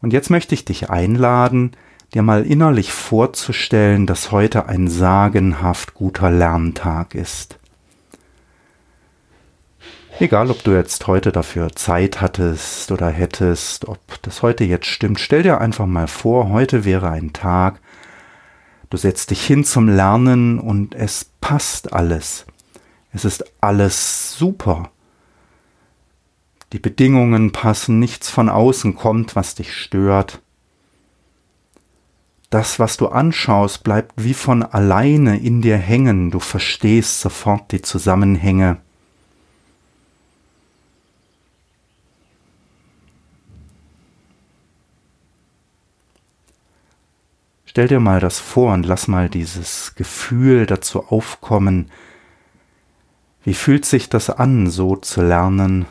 Und 0.03 0.13
jetzt 0.13 0.31
möchte 0.31 0.55
ich 0.55 0.65
dich 0.65 0.91
einladen, 0.91 1.73
dir 2.15 2.23
mal 2.23 2.45
innerlich 2.45 2.93
vorzustellen, 2.93 4.07
dass 4.07 4.33
heute 4.33 4.67
ein 4.67 4.89
sagenhaft 4.89 5.95
guter 5.95 6.31
Lerntag 6.31 7.15
ist. 7.15 7.59
Egal, 10.19 10.51
ob 10.51 10.65
du 10.65 10.73
jetzt 10.73 11.07
heute 11.07 11.33
dafür 11.33 11.75
Zeit 11.77 12.21
hattest 12.21 12.91
oder 12.91 13.09
hättest, 13.09 13.87
ob 13.87 14.01
das 14.23 14.43
heute 14.43 14.65
jetzt 14.65 14.87
stimmt, 14.87 15.21
stell 15.21 15.43
dir 15.43 15.61
einfach 15.61 15.87
mal 15.87 16.09
vor, 16.09 16.51
heute 16.51 16.85
wäre 16.85 17.09
ein 17.09 17.33
Tag, 17.33 17.81
du 18.91 18.97
setzt 18.97 19.31
dich 19.31 19.47
hin 19.47 19.65
zum 19.65 19.89
Lernen 19.89 20.59
und 20.59 20.95
es 20.95 21.31
passt 21.41 21.93
alles. 21.93 22.47
Es 23.13 23.25
ist 23.25 23.45
alles 23.61 24.37
super. 24.37 24.91
Die 26.73 26.79
Bedingungen 26.79 27.51
passen, 27.51 27.99
nichts 27.99 28.31
von 28.31 28.49
außen 28.49 28.95
kommt, 28.95 29.35
was 29.35 29.57
dich 29.57 29.75
stört. 29.75 30.41
Das, 32.51 32.79
was 32.79 32.97
du 32.97 33.09
anschaust, 33.09 33.85
bleibt 33.85 34.13
wie 34.17 34.35
von 34.35 34.63
alleine 34.63 35.39
in 35.39 35.63
dir 35.63 35.77
hängen, 35.77 36.31
du 36.31 36.41
verstehst 36.41 37.21
sofort 37.21 37.71
die 37.73 37.83
Zusammenhänge. 37.83 38.79
Stell 47.67 47.87
dir 47.87 48.01
mal 48.01 48.19
das 48.19 48.41
vor 48.41 48.75
und 48.75 48.85
lass 48.85 49.07
mal 49.07 49.29
dieses 49.29 49.95
Gefühl 49.95 50.67
dazu 50.67 51.05
aufkommen, 51.07 51.89
wie 53.45 53.55
fühlt 53.55 53.85
sich 53.85 54.09
das 54.09 54.31
an, 54.31 54.69
so 54.69 54.97
zu 54.97 55.23
lernen? 55.23 55.87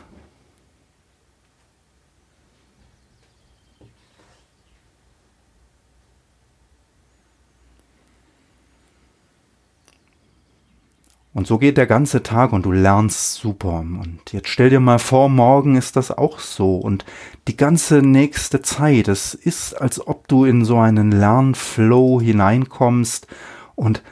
Und 11.32 11.46
so 11.46 11.58
geht 11.58 11.76
der 11.76 11.86
ganze 11.86 12.22
Tag 12.22 12.52
und 12.52 12.66
du 12.66 12.72
lernst 12.72 13.36
super. 13.36 13.78
Und 13.78 14.20
jetzt 14.32 14.48
stell 14.48 14.68
dir 14.68 14.80
mal 14.80 14.98
vor, 14.98 15.28
morgen 15.28 15.76
ist 15.76 15.96
das 15.96 16.10
auch 16.10 16.38
so. 16.38 16.76
Und 16.76 17.04
die 17.48 17.56
ganze 17.56 18.02
nächste 18.02 18.62
Zeit, 18.62 19.08
es 19.08 19.34
ist, 19.34 19.72
als 19.74 20.06
ob 20.06 20.28
du 20.28 20.44
in 20.44 20.64
so 20.64 20.78
einen 20.78 21.12
Lernflow 21.12 22.20
hineinkommst 22.20 23.26
und 23.74 24.02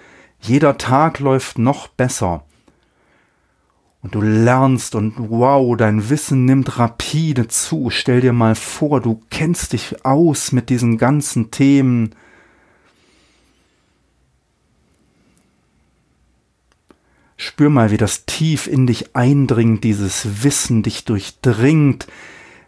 jeder 0.41 0.79
Tag 0.79 1.19
läuft 1.19 1.59
noch 1.59 1.89
besser 1.89 2.45
und 4.03 4.15
du 4.15 4.21
lernst 4.21 4.95
und 4.95 5.15
wow, 5.17 5.77
dein 5.77 6.09
Wissen 6.09 6.45
nimmt 6.45 6.79
rapide 6.79 7.49
zu. 7.49 7.91
Stell 7.91 8.21
dir 8.21 8.33
mal 8.33 8.55
vor, 8.55 9.01
du 9.01 9.21
kennst 9.31 9.73
dich 9.73 10.05
aus 10.05 10.53
mit 10.53 10.71
diesen 10.71 10.99
ganzen 10.99 11.51
Themen. 11.51 12.15
Spür 17.37 17.71
mal, 17.71 17.91
wie 17.91 17.97
das 17.97 18.25
tief 18.27 18.67
in 18.67 18.87
dich 18.87 19.15
eindringt, 19.17 19.85
dieses 19.85 20.43
Wissen 20.43 20.83
dich 20.83 21.05
durchdringt, 21.05 22.07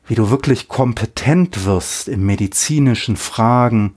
wie 0.07 0.15
du 0.15 0.31
wirklich 0.31 0.69
kompetent 0.69 1.65
wirst 1.65 2.09
in 2.09 2.25
medizinischen 2.25 3.17
Fragen. 3.17 3.95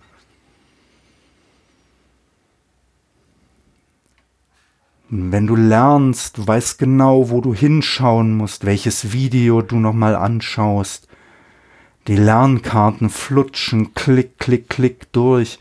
Wenn 5.16 5.46
du 5.46 5.56
lernst, 5.56 6.40
du 6.40 6.48
weißt 6.48 6.80
genau, 6.80 7.30
wo 7.30 7.40
du 7.40 7.54
hinschauen 7.54 8.36
musst, 8.36 8.66
welches 8.66 9.12
Video 9.12 9.62
du 9.62 9.76
nochmal 9.76 10.16
anschaust. 10.16 11.08
Die 12.08 12.16
Lernkarten 12.16 13.12
flutschen, 13.12 13.94
klick, 13.94 14.40
klick, 14.40 14.70
klick 14.70 15.12
durch. 15.12 15.60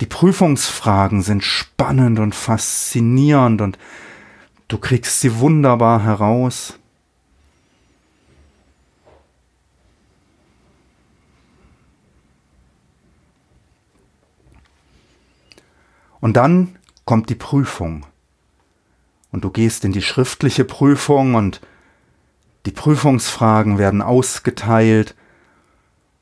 Die 0.00 0.06
Prüfungsfragen 0.06 1.22
sind 1.22 1.42
spannend 1.42 2.20
und 2.20 2.36
faszinierend 2.36 3.62
und 3.62 3.78
du 4.68 4.78
kriegst 4.78 5.18
sie 5.18 5.40
wunderbar 5.40 6.04
heraus. 6.04 6.78
Und 16.20 16.36
dann 16.36 16.76
kommt 17.04 17.28
die 17.28 17.34
Prüfung 17.34 18.06
und 19.32 19.44
du 19.44 19.50
gehst 19.50 19.84
in 19.84 19.92
die 19.92 20.02
schriftliche 20.02 20.64
Prüfung 20.64 21.34
und 21.34 21.60
die 22.66 22.70
Prüfungsfragen 22.70 23.78
werden 23.78 24.02
ausgeteilt 24.02 25.16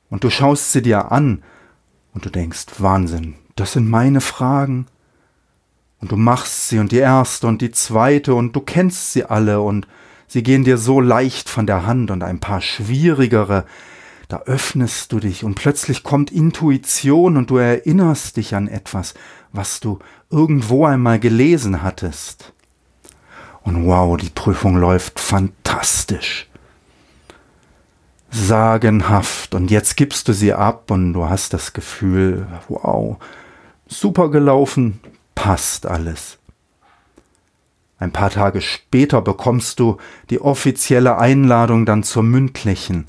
und 0.08 0.24
du 0.24 0.30
schaust 0.30 0.72
sie 0.72 0.80
dir 0.80 1.12
an 1.12 1.42
und 2.14 2.24
du 2.24 2.30
denkst, 2.30 2.66
Wahnsinn, 2.78 3.34
das 3.56 3.72
sind 3.72 3.88
meine 3.88 4.20
Fragen. 4.20 4.86
Und 6.00 6.12
du 6.12 6.16
machst 6.16 6.68
sie 6.68 6.78
und 6.78 6.92
die 6.92 6.98
erste 6.98 7.46
und 7.46 7.60
die 7.60 7.72
zweite 7.72 8.34
und 8.34 8.56
du 8.56 8.60
kennst 8.60 9.12
sie 9.12 9.24
alle 9.24 9.60
und 9.60 9.86
sie 10.26 10.42
gehen 10.42 10.64
dir 10.64 10.78
so 10.78 10.98
leicht 10.98 11.50
von 11.50 11.66
der 11.66 11.84
Hand 11.86 12.10
und 12.10 12.22
ein 12.22 12.40
paar 12.40 12.62
schwierigere, 12.62 13.66
da 14.28 14.38
öffnest 14.46 15.12
du 15.12 15.20
dich 15.20 15.44
und 15.44 15.56
plötzlich 15.56 16.02
kommt 16.02 16.30
Intuition 16.30 17.36
und 17.36 17.50
du 17.50 17.58
erinnerst 17.58 18.38
dich 18.38 18.54
an 18.54 18.66
etwas, 18.66 19.12
was 19.52 19.80
du 19.80 19.98
irgendwo 20.30 20.86
einmal 20.86 21.20
gelesen 21.20 21.82
hattest. 21.82 22.54
Und 23.62 23.86
wow, 23.86 24.16
die 24.16 24.30
Prüfung 24.30 24.76
läuft 24.76 25.20
fantastisch. 25.20 26.48
Sagenhaft. 28.30 29.54
Und 29.54 29.70
jetzt 29.70 29.96
gibst 29.96 30.28
du 30.28 30.32
sie 30.32 30.52
ab 30.52 30.90
und 30.90 31.12
du 31.12 31.28
hast 31.28 31.52
das 31.52 31.72
Gefühl, 31.72 32.46
wow, 32.68 33.16
super 33.86 34.30
gelaufen, 34.30 35.00
passt 35.34 35.86
alles. 35.86 36.38
Ein 37.98 38.12
paar 38.12 38.30
Tage 38.30 38.62
später 38.62 39.20
bekommst 39.20 39.78
du 39.78 39.98
die 40.30 40.40
offizielle 40.40 41.18
Einladung 41.18 41.84
dann 41.84 42.02
zur 42.02 42.22
mündlichen. 42.22 43.06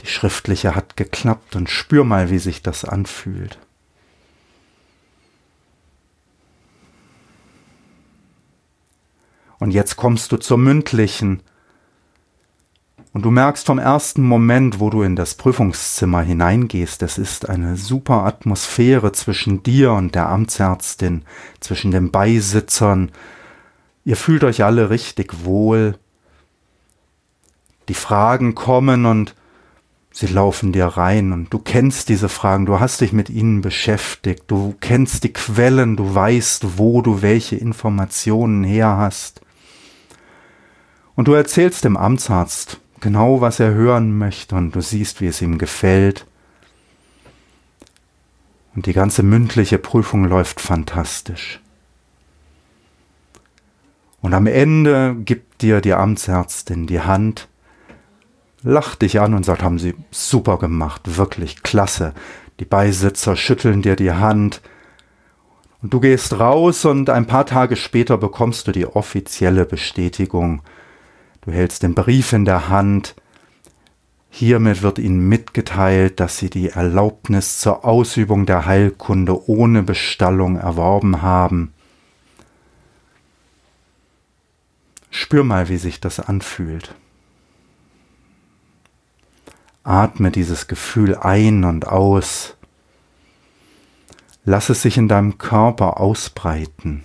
Die 0.00 0.06
schriftliche 0.06 0.74
hat 0.74 0.96
geklappt 0.96 1.54
und 1.54 1.70
spür 1.70 2.04
mal, 2.04 2.30
wie 2.30 2.38
sich 2.38 2.62
das 2.62 2.84
anfühlt. 2.84 3.58
Und 9.60 9.70
jetzt 9.70 9.96
kommst 9.96 10.32
du 10.32 10.38
zur 10.38 10.58
mündlichen. 10.58 11.42
Und 13.12 13.22
du 13.22 13.30
merkst 13.30 13.66
vom 13.66 13.78
ersten 13.78 14.22
Moment, 14.22 14.80
wo 14.80 14.88
du 14.88 15.02
in 15.02 15.16
das 15.16 15.34
Prüfungszimmer 15.34 16.22
hineingehst, 16.22 17.02
es 17.02 17.18
ist 17.18 17.48
eine 17.48 17.76
super 17.76 18.24
Atmosphäre 18.24 19.12
zwischen 19.12 19.62
dir 19.62 19.92
und 19.92 20.14
der 20.14 20.28
Amtsärztin, 20.28 21.22
zwischen 21.60 21.90
den 21.90 22.10
Beisitzern. 22.10 23.10
Ihr 24.04 24.16
fühlt 24.16 24.44
euch 24.44 24.64
alle 24.64 24.90
richtig 24.90 25.44
wohl. 25.44 25.98
Die 27.88 27.94
Fragen 27.94 28.54
kommen 28.54 29.04
und 29.04 29.34
sie 30.12 30.28
laufen 30.28 30.72
dir 30.72 30.86
rein 30.86 31.32
und 31.32 31.52
du 31.52 31.58
kennst 31.58 32.08
diese 32.08 32.28
Fragen, 32.28 32.64
du 32.64 32.80
hast 32.80 33.00
dich 33.00 33.12
mit 33.12 33.28
ihnen 33.28 33.60
beschäftigt, 33.60 34.44
du 34.46 34.74
kennst 34.80 35.24
die 35.24 35.32
Quellen, 35.32 35.96
du 35.96 36.14
weißt, 36.14 36.78
wo 36.78 37.02
du 37.02 37.20
welche 37.20 37.56
Informationen 37.56 38.64
her 38.64 38.96
hast. 38.96 39.42
Und 41.20 41.28
du 41.28 41.34
erzählst 41.34 41.84
dem 41.84 41.98
Amtsarzt 41.98 42.80
genau, 43.00 43.42
was 43.42 43.60
er 43.60 43.74
hören 43.74 44.16
möchte 44.16 44.56
und 44.56 44.74
du 44.74 44.80
siehst, 44.80 45.20
wie 45.20 45.26
es 45.26 45.42
ihm 45.42 45.58
gefällt. 45.58 46.24
Und 48.74 48.86
die 48.86 48.94
ganze 48.94 49.22
mündliche 49.22 49.76
Prüfung 49.76 50.24
läuft 50.24 50.62
fantastisch. 50.62 51.60
Und 54.22 54.32
am 54.32 54.46
Ende 54.46 55.14
gibt 55.14 55.60
dir 55.60 55.82
die 55.82 55.92
Amtsärztin 55.92 56.86
die 56.86 57.02
Hand, 57.02 57.48
lacht 58.62 59.02
dich 59.02 59.20
an 59.20 59.34
und 59.34 59.44
sagt, 59.44 59.62
haben 59.62 59.78
Sie 59.78 59.94
super 60.10 60.56
gemacht, 60.56 61.18
wirklich 61.18 61.62
klasse. 61.62 62.14
Die 62.60 62.64
Beisitzer 62.64 63.36
schütteln 63.36 63.82
dir 63.82 63.94
die 63.94 64.12
Hand. 64.12 64.62
Und 65.82 65.92
du 65.92 66.00
gehst 66.00 66.40
raus 66.40 66.86
und 66.86 67.10
ein 67.10 67.26
paar 67.26 67.44
Tage 67.44 67.76
später 67.76 68.16
bekommst 68.16 68.68
du 68.68 68.72
die 68.72 68.86
offizielle 68.86 69.66
Bestätigung 69.66 70.62
Du 71.42 71.52
hältst 71.52 71.82
den 71.82 71.94
Brief 71.94 72.32
in 72.32 72.44
der 72.44 72.68
Hand. 72.68 73.14
Hiermit 74.28 74.82
wird 74.82 74.98
ihnen 74.98 75.28
mitgeteilt, 75.28 76.20
dass 76.20 76.38
sie 76.38 76.50
die 76.50 76.68
Erlaubnis 76.68 77.58
zur 77.58 77.84
Ausübung 77.84 78.46
der 78.46 78.66
Heilkunde 78.66 79.48
ohne 79.48 79.82
Bestallung 79.82 80.56
erworben 80.56 81.22
haben. 81.22 81.72
Spür 85.10 85.42
mal, 85.42 85.68
wie 85.68 85.78
sich 85.78 86.00
das 86.00 86.20
anfühlt. 86.20 86.94
Atme 89.82 90.30
dieses 90.30 90.68
Gefühl 90.68 91.16
ein 91.16 91.64
und 91.64 91.88
aus. 91.88 92.56
Lass 94.44 94.68
es 94.68 94.82
sich 94.82 94.96
in 94.96 95.08
deinem 95.08 95.38
Körper 95.38 95.98
ausbreiten. 95.98 97.02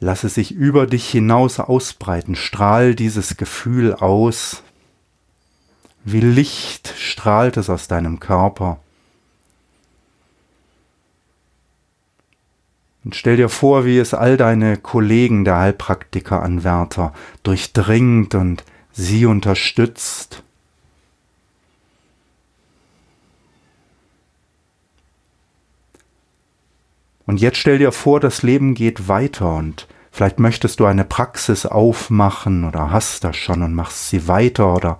Lass 0.00 0.24
es 0.24 0.34
sich 0.34 0.52
über 0.52 0.86
dich 0.86 1.08
hinaus 1.08 1.60
ausbreiten. 1.60 2.34
Strahl 2.34 2.94
dieses 2.94 3.36
Gefühl 3.36 3.94
aus. 3.94 4.62
Wie 6.04 6.20
Licht 6.20 6.94
strahlt 6.96 7.58
es 7.58 7.68
aus 7.68 7.86
deinem 7.86 8.18
Körper. 8.18 8.80
Und 13.04 13.14
stell 13.14 13.36
dir 13.36 13.50
vor, 13.50 13.84
wie 13.84 13.98
es 13.98 14.14
all 14.14 14.38
deine 14.38 14.78
Kollegen 14.78 15.44
der 15.44 15.58
Heilpraktikeranwärter 15.58 17.12
durchdringt 17.42 18.34
und 18.34 18.64
sie 18.92 19.26
unterstützt. 19.26 20.42
Und 27.30 27.40
jetzt 27.40 27.58
stell 27.58 27.78
dir 27.78 27.92
vor, 27.92 28.18
das 28.18 28.42
Leben 28.42 28.74
geht 28.74 29.06
weiter 29.06 29.54
und 29.54 29.86
vielleicht 30.10 30.40
möchtest 30.40 30.80
du 30.80 30.86
eine 30.86 31.04
Praxis 31.04 31.64
aufmachen 31.64 32.64
oder 32.64 32.90
hast 32.90 33.22
das 33.22 33.36
schon 33.36 33.62
und 33.62 33.72
machst 33.72 34.08
sie 34.08 34.26
weiter 34.26 34.74
oder 34.74 34.98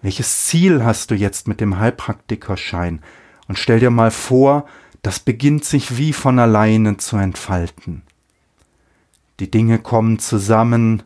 welches 0.00 0.46
Ziel 0.46 0.84
hast 0.84 1.10
du 1.10 1.16
jetzt 1.16 1.48
mit 1.48 1.60
dem 1.60 1.80
Heilpraktikerschein? 1.80 3.02
Und 3.48 3.58
stell 3.58 3.80
dir 3.80 3.90
mal 3.90 4.12
vor, 4.12 4.66
das 5.02 5.18
beginnt 5.18 5.64
sich 5.64 5.96
wie 5.98 6.12
von 6.12 6.38
alleine 6.38 6.96
zu 6.98 7.16
entfalten. 7.16 8.02
Die 9.40 9.50
Dinge 9.50 9.80
kommen 9.80 10.20
zusammen 10.20 11.02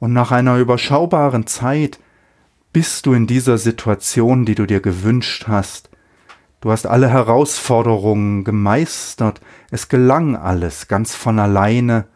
und 0.00 0.12
nach 0.12 0.32
einer 0.32 0.58
überschaubaren 0.58 1.46
Zeit 1.46 1.98
bist 2.74 3.06
du 3.06 3.14
in 3.14 3.26
dieser 3.26 3.56
Situation, 3.56 4.44
die 4.44 4.54
du 4.54 4.66
dir 4.66 4.80
gewünscht 4.80 5.46
hast. 5.48 5.88
Du 6.62 6.70
hast 6.70 6.86
alle 6.86 7.08
Herausforderungen 7.10 8.44
gemeistert, 8.44 9.40
es 9.72 9.88
gelang 9.88 10.36
alles 10.36 10.86
ganz 10.86 11.16
von 11.16 11.40
alleine. 11.40 12.06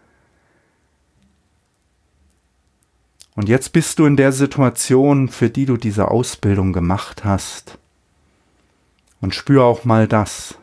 Und 3.35 3.49
jetzt 3.49 3.73
bist 3.73 3.99
du 3.99 4.07
in 4.07 4.17
der 4.17 4.31
Situation, 4.31 5.29
für 5.29 5.51
die 5.51 5.67
du 5.67 5.77
diese 5.77 6.13
Ausbildung 6.13 6.73
gemacht 6.73 7.25
hast. 7.25 7.79
Und 9.21 9.35
spür 9.35 9.65
auch 9.65 9.85
mal 9.85 10.07
das. 10.07 10.55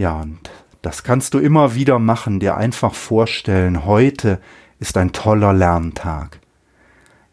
Ja, 0.00 0.14
und 0.14 0.48
das 0.80 1.02
kannst 1.02 1.34
du 1.34 1.38
immer 1.38 1.74
wieder 1.74 1.98
machen, 1.98 2.40
dir 2.40 2.56
einfach 2.56 2.94
vorstellen, 2.94 3.84
heute 3.84 4.40
ist 4.78 4.96
ein 4.96 5.12
toller 5.12 5.52
Lerntag. 5.52 6.38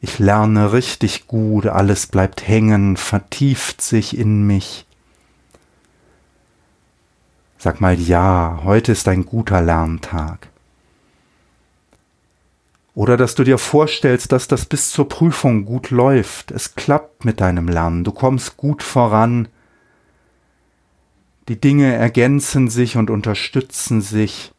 Ich 0.02 0.20
lerne 0.20 0.74
richtig 0.74 1.28
gut, 1.28 1.66
alles 1.66 2.08
bleibt 2.08 2.46
hängen, 2.46 2.98
vertieft 2.98 3.80
sich 3.80 4.18
in 4.18 4.46
mich. 4.46 4.86
Sag 7.58 7.80
mal 7.80 7.98
ja, 7.98 8.60
heute 8.66 8.92
ist 8.92 9.08
ein 9.08 9.26
guter 9.26 9.62
Lerntag. 9.62 10.50
Oder 12.96 13.16
dass 13.16 13.34
du 13.34 13.46
dir 13.46 13.60
vorstellst, 13.60 14.34
dass 14.34 14.50
das 14.50 14.66
bis 14.66 14.90
zur 14.90 15.08
Prüfung 15.08 15.63
gut 15.63 15.89
läuft. 15.89 16.52
Es 16.52 16.76
klappt 16.76 17.24
mit 17.24 17.39
deinem 17.39 17.70
Lernen. 17.70 18.04
Du 18.04 18.12
kommst 18.12 18.58
gut 18.58 18.84
voran. 18.84 19.48
Die 21.48 21.60
Dinge 21.60 21.94
ergänzen 21.94 22.70
sich 22.70 22.98
und 22.98 23.10
unterstützen 23.10 24.02
sich 24.02 24.52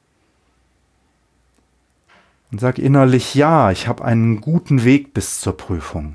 und 2.50 2.60
sag 2.60 2.78
innerlich, 2.78 3.34
ja, 3.34 3.70
ich 3.70 3.88
habe 3.88 4.04
einen 4.04 4.40
guten 4.40 4.84
Weg 4.84 5.12
bis 5.12 5.40
zur 5.40 5.56
Prüfung. 5.56 6.14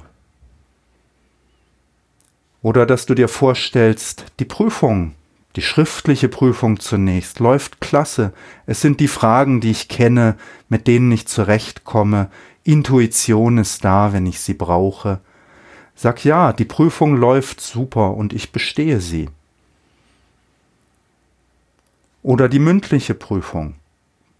Oder 2.62 2.86
dass 2.86 3.06
du 3.06 3.14
dir 3.14 3.28
vorstellst, 3.28 4.26
die 4.40 4.46
Prüfung, 4.46 5.14
die 5.56 5.62
schriftliche 5.62 6.30
Prüfung 6.30 6.80
zunächst, 6.80 7.40
läuft 7.40 7.82
klasse. 7.82 8.34
Es 8.66 8.82
sind 8.82 9.00
die 9.00 9.08
Fragen, 9.08 9.62
die 9.62 9.70
ich 9.70 9.90
kenne, 9.90 10.38
mit 10.70 10.88
denen 10.88 11.12
ich 11.12 11.28
zurechtkomme. 11.28 12.32
Intuition 12.64 13.60
ist 13.60 13.86
da, 13.86 14.14
wenn 14.14 14.26
ich 14.26 14.40
sie 14.40 14.56
brauche. 14.56 15.20
Sag 15.94 16.26
ja, 16.26 16.54
die 16.54 16.66
Prüfung 16.66 17.16
läuft 17.16 17.62
super 17.62 18.16
und 18.16 18.34
ich 18.34 18.52
bestehe 18.52 19.00
sie. 19.00 19.30
Oder 22.24 22.50
die 22.50 22.60
mündliche 22.60 23.14
Prüfung 23.14 23.76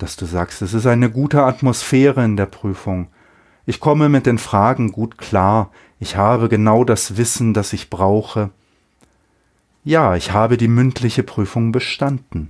dass 0.04 0.18
du 0.18 0.26
sagst, 0.26 0.62
es 0.62 0.74
ist 0.74 0.86
eine 0.86 1.10
gute 1.10 1.44
Atmosphäre 1.44 2.26
in 2.26 2.36
der 2.36 2.46
Prüfung. 2.46 3.08
Ich 3.66 3.80
komme 3.80 4.10
mit 4.10 4.26
den 4.26 4.38
Fragen 4.38 4.92
gut 4.92 5.18
klar. 5.18 5.72
Ich 5.98 6.18
habe 6.18 6.50
genau 6.50 6.84
das 6.84 7.16
Wissen, 7.16 7.54
das 7.54 7.72
ich 7.72 7.90
brauche. 7.90 8.50
Ja, 9.86 10.18
ich 10.18 10.32
habe 10.32 10.58
die 10.58 10.68
mündliche 10.68 11.24
Prüfung 11.24 11.72
bestanden. 11.72 12.50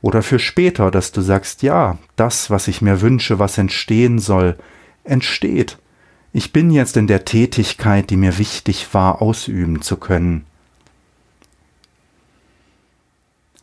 Oder 0.00 0.22
für 0.22 0.38
später, 0.38 0.90
dass 0.90 1.12
du 1.12 1.20
sagst, 1.20 1.62
ja, 1.62 1.98
das, 2.16 2.48
was 2.48 2.66
ich 2.66 2.80
mir 2.80 3.02
wünsche, 3.02 3.38
was 3.38 3.58
entstehen 3.58 4.18
soll, 4.18 4.56
entsteht. 5.02 5.78
Ich 6.32 6.52
bin 6.52 6.70
jetzt 6.70 6.96
in 6.96 7.06
der 7.06 7.26
Tätigkeit, 7.26 8.08
die 8.08 8.16
mir 8.16 8.38
wichtig 8.38 8.92
war, 8.92 9.20
ausüben 9.20 9.82
zu 9.82 9.98
können. 9.98 10.46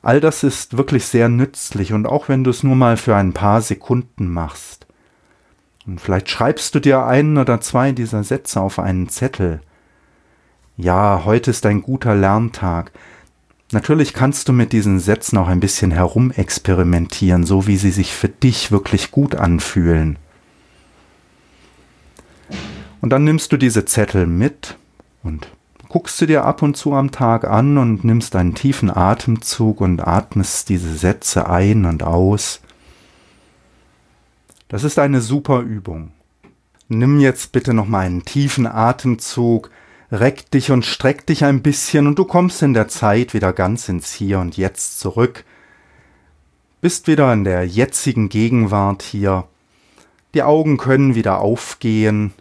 All 0.02 0.20
das 0.20 0.44
ist 0.44 0.78
wirklich 0.78 1.06
sehr 1.06 1.30
nützlich 1.30 1.94
und 1.94 2.08
auch 2.08 2.28
wenn 2.28 2.44
du 2.44 2.50
es 2.50 2.64
nur 2.64 2.76
mal 2.76 2.98
für 2.98 3.16
ein 3.16 3.34
paar 3.34 3.62
Sekunden 3.62 4.28
machst. 4.28 4.88
Und 5.86 6.02
vielleicht 6.02 6.30
schreibst 6.30 6.74
du 6.74 6.80
dir 6.80 7.06
einen 7.06 7.38
oder 7.38 7.62
zwei 7.62 7.92
dieser 7.92 8.24
Sätze 8.24 8.62
auf 8.62 8.80
einen 8.80 9.10
Zettel. 9.10 9.62
Ja, 10.78 11.24
heute 11.26 11.52
ist 11.52 11.66
ein 11.66 11.82
guter 11.82 12.16
Lerntag. 12.16 12.92
Natürlich 13.72 14.14
kannst 14.14 14.50
du 14.50 14.54
mit 14.54 14.74
diesen 14.74 15.00
Sätzen 15.00 15.38
auch 15.38 15.48
ein 15.48 15.60
bisschen 15.60 15.92
herumexperimentieren, 15.92 17.46
so 17.46 17.68
wie 17.68 17.78
sie 17.78 17.92
sich 17.92 18.14
für 18.14 18.30
dich 18.30 18.72
wirklich 18.72 19.12
gut 19.12 19.36
anfühlen. 19.36 20.18
Und 23.02 23.12
dann 23.12 23.24
nimmst 23.24 23.52
du 23.52 23.58
diese 23.58 23.86
Zettel 23.86 24.28
mit 24.28 24.78
und 25.24 25.48
guckst 25.92 26.22
du 26.22 26.26
dir 26.26 26.46
ab 26.46 26.62
und 26.62 26.78
zu 26.78 26.94
am 26.94 27.12
Tag 27.12 27.44
an 27.44 27.78
und 27.78 28.06
nimmst 28.06 28.38
einen 28.38 28.56
tiefen 28.56 28.90
Atemzug 28.90 29.82
und 29.82 30.00
atmest 30.00 30.70
diese 30.70 30.96
Sätze 30.96 31.50
ein 31.50 31.84
und 31.84 32.02
aus. 32.02 32.62
Das 34.70 34.86
ist 34.86 34.98
eine 35.00 35.20
super 35.20 35.60
Übung. 35.60 36.14
Nimm 36.88 37.20
jetzt 37.20 37.52
bitte 37.52 37.74
noch 37.74 37.88
mal 37.88 38.06
einen 38.06 38.24
tiefen 38.24 38.68
Atemzug, 38.68 39.70
reck 40.14 40.50
dich 40.52 40.72
und 40.72 40.86
streck 40.86 41.26
dich 41.26 41.44
ein 41.44 41.62
bisschen 41.62 42.08
und 42.08 42.18
du 42.18 42.24
kommst 42.24 42.62
in 42.62 42.74
der 42.74 42.88
Zeit 42.88 43.34
wieder 43.34 43.52
ganz 43.52 43.90
ins 43.90 44.14
Hier 44.14 44.40
und 44.40 44.56
Jetzt 44.56 44.98
zurück. 45.02 45.44
Bist 46.80 47.08
wieder 47.08 47.34
in 47.34 47.44
der 47.44 47.68
jetzigen 47.68 48.30
Gegenwart 48.30 49.04
hier. 49.04 49.46
Die 50.36 50.44
Augen 50.44 50.78
können 50.78 51.16
wieder 51.16 51.42
aufgehen, 51.42 52.32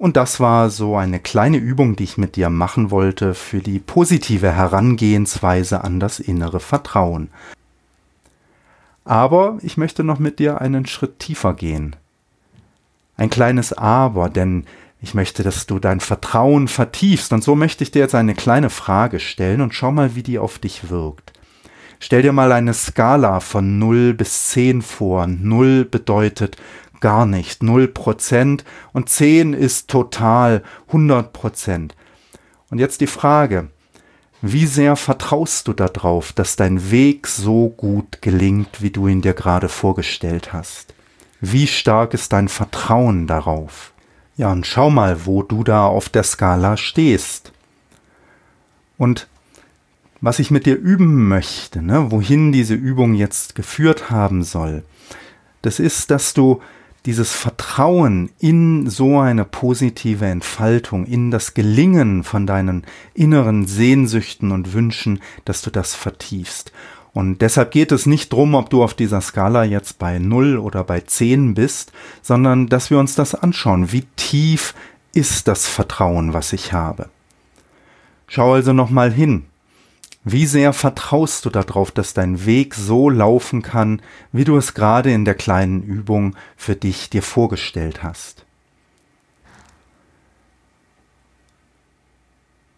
und 0.00 0.16
das 0.16 0.40
war 0.40 0.70
so 0.70 0.96
eine 0.96 1.20
kleine 1.20 1.58
Übung, 1.58 1.94
die 1.94 2.04
ich 2.04 2.16
mit 2.16 2.36
dir 2.36 2.48
machen 2.48 2.90
wollte 2.90 3.34
für 3.34 3.58
die 3.58 3.78
positive 3.78 4.50
Herangehensweise 4.50 5.84
an 5.84 6.00
das 6.00 6.20
innere 6.20 6.58
Vertrauen. 6.58 7.28
Aber 9.04 9.58
ich 9.60 9.76
möchte 9.76 10.02
noch 10.02 10.18
mit 10.18 10.38
dir 10.38 10.62
einen 10.62 10.86
Schritt 10.86 11.18
tiefer 11.18 11.52
gehen. 11.52 11.96
Ein 13.18 13.28
kleines 13.28 13.74
Aber, 13.74 14.30
denn 14.30 14.64
ich 15.02 15.12
möchte, 15.12 15.42
dass 15.42 15.66
du 15.66 15.78
dein 15.78 16.00
Vertrauen 16.00 16.68
vertiefst. 16.68 17.34
Und 17.34 17.44
so 17.44 17.54
möchte 17.54 17.84
ich 17.84 17.90
dir 17.90 17.98
jetzt 17.98 18.14
eine 18.14 18.34
kleine 18.34 18.70
Frage 18.70 19.20
stellen 19.20 19.60
und 19.60 19.74
schau 19.74 19.92
mal, 19.92 20.14
wie 20.14 20.22
die 20.22 20.38
auf 20.38 20.58
dich 20.58 20.88
wirkt. 20.88 21.34
Stell 21.98 22.22
dir 22.22 22.32
mal 22.32 22.52
eine 22.52 22.72
Skala 22.72 23.40
von 23.40 23.78
0 23.78 24.14
bis 24.14 24.48
10 24.48 24.80
vor. 24.80 25.26
0 25.26 25.84
bedeutet 25.84 26.56
gar 27.00 27.26
nicht, 27.26 27.62
0% 27.62 28.64
und 28.92 29.08
10 29.08 29.52
ist 29.54 29.88
total 29.88 30.62
100%. 30.90 31.90
Und 32.70 32.78
jetzt 32.78 33.00
die 33.00 33.06
Frage, 33.06 33.70
wie 34.42 34.66
sehr 34.66 34.96
vertraust 34.96 35.68
du 35.68 35.74
darauf, 35.74 36.32
dass 36.32 36.56
dein 36.56 36.90
Weg 36.90 37.26
so 37.26 37.68
gut 37.68 38.22
gelingt, 38.22 38.80
wie 38.80 38.90
du 38.90 39.06
ihn 39.06 39.20
dir 39.20 39.34
gerade 39.34 39.68
vorgestellt 39.68 40.52
hast? 40.52 40.94
Wie 41.40 41.66
stark 41.66 42.14
ist 42.14 42.32
dein 42.32 42.48
Vertrauen 42.48 43.26
darauf? 43.26 43.92
Ja, 44.36 44.50
und 44.52 44.66
schau 44.66 44.88
mal, 44.88 45.26
wo 45.26 45.42
du 45.42 45.64
da 45.64 45.86
auf 45.86 46.08
der 46.08 46.22
Skala 46.22 46.78
stehst. 46.78 47.52
Und 48.96 49.28
was 50.22 50.38
ich 50.38 50.50
mit 50.50 50.66
dir 50.66 50.76
üben 50.76 51.28
möchte, 51.28 51.82
ne, 51.82 52.10
wohin 52.10 52.52
diese 52.52 52.74
Übung 52.74 53.14
jetzt 53.14 53.54
geführt 53.54 54.10
haben 54.10 54.42
soll, 54.42 54.84
das 55.62 55.78
ist, 55.78 56.10
dass 56.10 56.34
du 56.34 56.62
dieses 57.06 57.32
Vertrauen 57.32 58.30
in 58.38 58.88
so 58.90 59.18
eine 59.18 59.44
positive 59.44 60.26
Entfaltung, 60.26 61.06
in 61.06 61.30
das 61.30 61.54
Gelingen 61.54 62.24
von 62.24 62.46
deinen 62.46 62.84
inneren 63.14 63.66
Sehnsüchten 63.66 64.52
und 64.52 64.72
Wünschen, 64.72 65.20
dass 65.44 65.62
du 65.62 65.70
das 65.70 65.94
vertiefst. 65.94 66.72
Und 67.12 67.42
deshalb 67.42 67.72
geht 67.72 67.90
es 67.90 68.06
nicht 68.06 68.32
drum, 68.32 68.54
ob 68.54 68.70
du 68.70 68.84
auf 68.84 68.94
dieser 68.94 69.20
Skala 69.20 69.64
jetzt 69.64 69.98
bei 69.98 70.18
0 70.18 70.58
oder 70.58 70.84
bei 70.84 71.00
10 71.00 71.54
bist, 71.54 71.92
sondern 72.22 72.68
dass 72.68 72.90
wir 72.90 72.98
uns 72.98 73.14
das 73.14 73.34
anschauen. 73.34 73.92
Wie 73.92 74.04
tief 74.16 74.74
ist 75.12 75.48
das 75.48 75.66
Vertrauen, 75.66 76.34
was 76.34 76.52
ich 76.52 76.72
habe? 76.72 77.08
Schau 78.28 78.54
also 78.54 78.72
nochmal 78.72 79.10
hin. 79.10 79.46
Wie 80.22 80.44
sehr 80.44 80.72
vertraust 80.72 81.46
du 81.46 81.50
darauf, 81.50 81.90
dass 81.90 82.12
dein 82.12 82.44
Weg 82.44 82.74
so 82.74 83.08
laufen 83.08 83.62
kann, 83.62 84.02
wie 84.32 84.44
du 84.44 84.56
es 84.56 84.74
gerade 84.74 85.10
in 85.10 85.24
der 85.24 85.34
kleinen 85.34 85.82
Übung 85.82 86.36
für 86.56 86.76
dich 86.76 87.08
dir 87.08 87.22
vorgestellt 87.22 88.02
hast? 88.02 88.44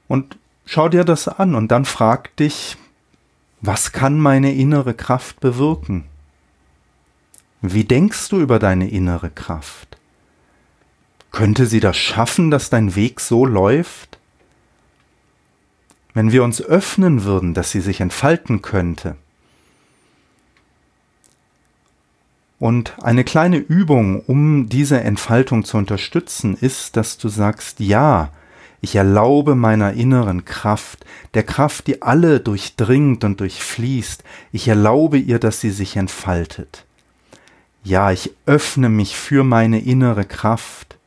Und 0.07 0.38
schau 0.66 0.88
dir 0.88 1.05
das 1.05 1.26
an 1.26 1.55
und 1.55 1.68
dann 1.68 1.85
frag 1.85 2.37
dich, 2.37 2.76
was 3.61 3.92
kann 3.92 4.20
meine 4.20 4.52
innere 4.52 4.94
Kraft 4.94 5.40
bewirken? 5.40 6.05
Wie 7.61 7.85
denkst 7.85 8.28
du 8.28 8.40
über 8.40 8.59
deine 8.59 8.88
innere 8.88 9.31
Kraft? 9.31 9.96
Könnte 11.31 11.66
sie 11.66 11.81
das 11.81 11.96
schaffen, 11.96 12.50
dass 12.50 12.70
dein 12.70 12.94
Weg 12.94 13.20
so 13.20 13.46
läuft? 13.46 14.18
Wenn 16.14 16.33
wir 16.33 16.44
uns 16.44 16.61
öffnen 16.61 17.25
würden, 17.25 17.55
dass 17.55 17.70
sie 17.70 17.81
sich 17.81 18.01
entfalten 18.01 18.62
könnte. 18.62 19.16
Und 22.59 22.94
eine 23.03 23.25
kleine 23.25 23.57
Übung, 23.57 24.20
um 24.20 24.68
diese 24.68 25.01
Entfaltung 25.01 25.64
zu 25.64 25.77
unterstützen, 25.79 26.57
ist, 26.61 26.96
dass 26.96 27.18
du 27.18 27.29
sagst, 27.29 27.81
ja, 27.81 28.31
ich 28.81 28.94
erlaube 28.96 29.55
meiner 29.55 29.94
inneren 29.94 30.44
Kraft, 30.44 31.05
der 31.35 31.42
Kraft, 31.42 31.87
die 31.87 32.03
alle 32.03 32.40
durchdringt 32.40 33.25
und 33.25 33.40
durchfließt, 33.40 34.22
ich 34.53 34.68
erlaube 34.68 35.18
ihr, 35.18 35.38
dass 35.38 35.61
sie 35.61 35.70
sich 35.70 35.96
entfaltet. 35.96 36.85
Ja, 37.85 38.12
ich 38.12 38.33
öffne 38.46 38.88
mich 38.88 39.16
für 39.16 39.42
meine 39.42 39.81
innere 39.81 40.25
Kraft 40.25 40.98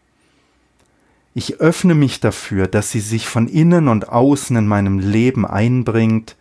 ich 1.38 1.60
öffne 1.60 1.96
mich 1.96 2.22
dafür, 2.22 2.66
dass 2.66 2.92
sie 2.92 3.02
sich 3.02 3.28
von 3.28 3.50
innen 3.50 3.90
und 3.90 4.08
außen 4.08 4.56
in 4.56 4.68
meinem 4.68 5.00
Leben 5.00 5.46
einbringt. 5.46 6.38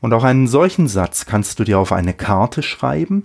Und 0.00 0.12
auch 0.12 0.22
einen 0.22 0.46
solchen 0.46 0.86
Satz 0.86 1.26
kannst 1.26 1.58
du 1.58 1.64
dir 1.64 1.80
auf 1.80 1.90
eine 1.90 2.14
Karte 2.14 2.62
schreiben 2.62 3.24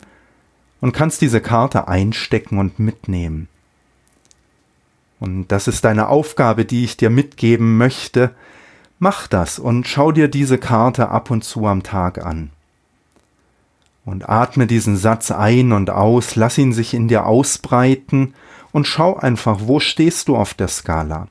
und 0.81 0.91
kannst 0.91 1.21
diese 1.21 1.39
Karte 1.39 1.87
einstecken 1.87 2.57
und 2.57 2.79
mitnehmen. 2.79 3.47
Und 5.19 5.49
das 5.49 5.67
ist 5.67 5.85
eine 5.85 6.09
Aufgabe, 6.09 6.65
die 6.65 6.83
ich 6.83 6.97
dir 6.97 7.11
mitgeben 7.11 7.77
möchte. 7.77 8.33
Mach 8.97 9.27
das 9.27 9.59
und 9.59 9.87
schau 9.87 10.11
dir 10.11 10.29
diese 10.29 10.57
Karte 10.57 11.09
ab 11.09 11.29
und 11.29 11.43
zu 11.43 11.67
am 11.67 11.83
Tag 11.83 12.25
an. 12.25 12.49
Und 14.05 14.27
atme 14.27 14.67
diesen 14.67 14.97
Satz 14.97 15.31
ein 15.31 15.71
und 15.71 15.89
aus, 15.89 16.35
lass 16.35 16.57
ihn 16.57 16.73
sich 16.73 16.93
in 16.93 17.07
dir 17.07 17.25
ausbreiten 17.25 18.33
und 18.71 18.85
schau 18.85 19.15
einfach, 19.15 19.59
wo 19.61 19.79
stehst 19.79 20.27
du 20.27 20.35
auf 20.35 20.53
der 20.53 20.67
Skala. 20.67 21.27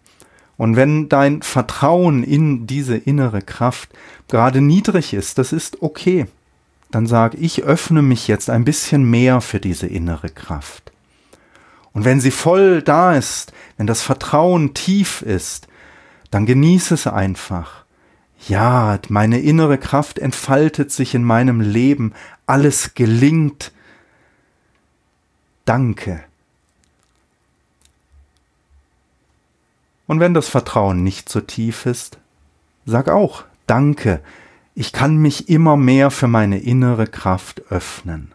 Und 0.57 0.77
wenn 0.77 1.09
dein 1.09 1.43
Vertrauen 1.43 2.23
in 2.23 2.67
diese 2.67 2.97
innere 2.97 3.43
Kraft 3.43 3.91
gerade 4.29 4.61
niedrig 4.61 5.13
ist, 5.13 5.39
das 5.39 5.53
ist 5.53 5.83
okay. 5.83 6.27
Dann 6.91 7.07
sag, 7.07 7.35
ich 7.35 7.63
öffne 7.63 8.03
mich 8.03 8.29
jetzt 8.29 8.49
ein 8.49 8.65
bisschen 8.65 9.09
mehr 9.09 9.41
für 9.41 9.61
diese 9.61 9.87
innere 9.87 10.29
Kraft. 10.29 10.93
Und 11.93 12.05
wenn 12.05 12.21
sie 12.21 12.31
voll 12.31 12.83
da 12.83 13.15
ist, 13.15 13.53
wenn 13.77 13.87
das 13.87 14.03
Vertrauen 14.03 14.73
tief 14.73 15.23
ist, 15.23 15.69
dann 16.31 16.47
genieße 16.47 16.95
es 16.95 17.07
einfach. 17.07 17.82
Ja, 18.49 18.99
meine 19.09 19.41
innere 19.41 19.79
Kraft 19.79 20.19
entfaltet 20.19 20.91
sich 20.91 21.15
in 21.15 21.23
meinem 21.23 21.61
Leben 21.61 22.13
alles 22.47 22.95
gelingt. 22.95 23.73
Danke. 25.65 26.25
Und 30.09 30.21
wenn 30.21 30.35
das 30.35 30.49
Vertrauen 30.49 31.03
nicht 31.03 31.29
so 31.29 31.41
tief 31.41 31.87
ist, 31.87 32.19
sag 32.85 33.09
auch 33.09 33.45
Danke. 33.67 34.21
Ich 34.75 34.93
kann 34.93 35.17
mich 35.17 35.49
immer 35.49 35.77
mehr 35.77 36.11
für 36.11 36.29
meine 36.29 36.59
innere 36.59 37.07
Kraft 37.07 37.63
öffnen. 37.71 38.33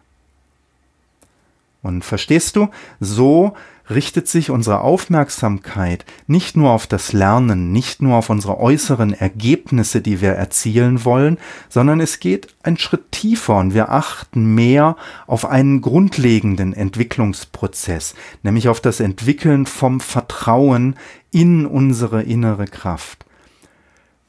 Und 1.82 2.04
verstehst 2.04 2.56
du, 2.56 2.68
so 2.98 3.54
richtet 3.90 4.28
sich 4.28 4.50
unsere 4.50 4.80
Aufmerksamkeit 4.80 6.04
nicht 6.26 6.56
nur 6.56 6.70
auf 6.70 6.86
das 6.86 7.12
Lernen, 7.12 7.72
nicht 7.72 8.02
nur 8.02 8.16
auf 8.16 8.30
unsere 8.30 8.58
äußeren 8.58 9.14
Ergebnisse, 9.14 10.00
die 10.00 10.20
wir 10.20 10.32
erzielen 10.32 11.04
wollen, 11.04 11.38
sondern 11.68 12.00
es 12.00 12.20
geht 12.20 12.48
einen 12.62 12.78
Schritt 12.78 13.12
tiefer 13.12 13.56
und 13.56 13.74
wir 13.74 13.90
achten 13.90 14.54
mehr 14.54 14.96
auf 15.26 15.46
einen 15.46 15.80
grundlegenden 15.80 16.72
Entwicklungsprozess, 16.72 18.14
nämlich 18.42 18.68
auf 18.68 18.80
das 18.80 19.00
Entwickeln 19.00 19.66
vom 19.66 20.00
Vertrauen 20.00 20.96
in 21.30 21.66
unsere 21.66 22.22
innere 22.22 22.66
Kraft. 22.66 23.24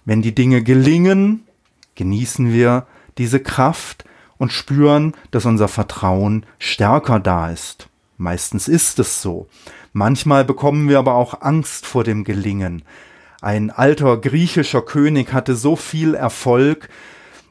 Wenn 0.05 0.21
die 0.21 0.33
Dinge 0.33 0.63
gelingen, 0.63 1.43
genießen 1.95 2.51
wir 2.51 2.87
diese 3.17 3.41
Kraft 3.41 4.05
und 4.37 4.53
spüren, 4.53 5.13
dass 5.31 5.45
unser 5.45 5.67
Vertrauen 5.67 6.45
stärker 6.57 7.19
da 7.19 7.51
ist. 7.51 7.88
Meistens 8.19 8.67
ist 8.67 8.99
es 8.99 9.21
so. 9.21 9.47
Manchmal 9.93 10.43
bekommen 10.43 10.89
wir 10.89 10.99
aber 10.99 11.15
auch 11.15 11.41
Angst 11.41 11.85
vor 11.85 12.03
dem 12.03 12.25
Gelingen. 12.25 12.83
Ein 13.41 13.71
alter 13.71 14.17
griechischer 14.17 14.81
König 14.81 15.31
hatte 15.31 15.55
so 15.55 15.77
viel 15.77 16.15
Erfolg, 16.15 16.89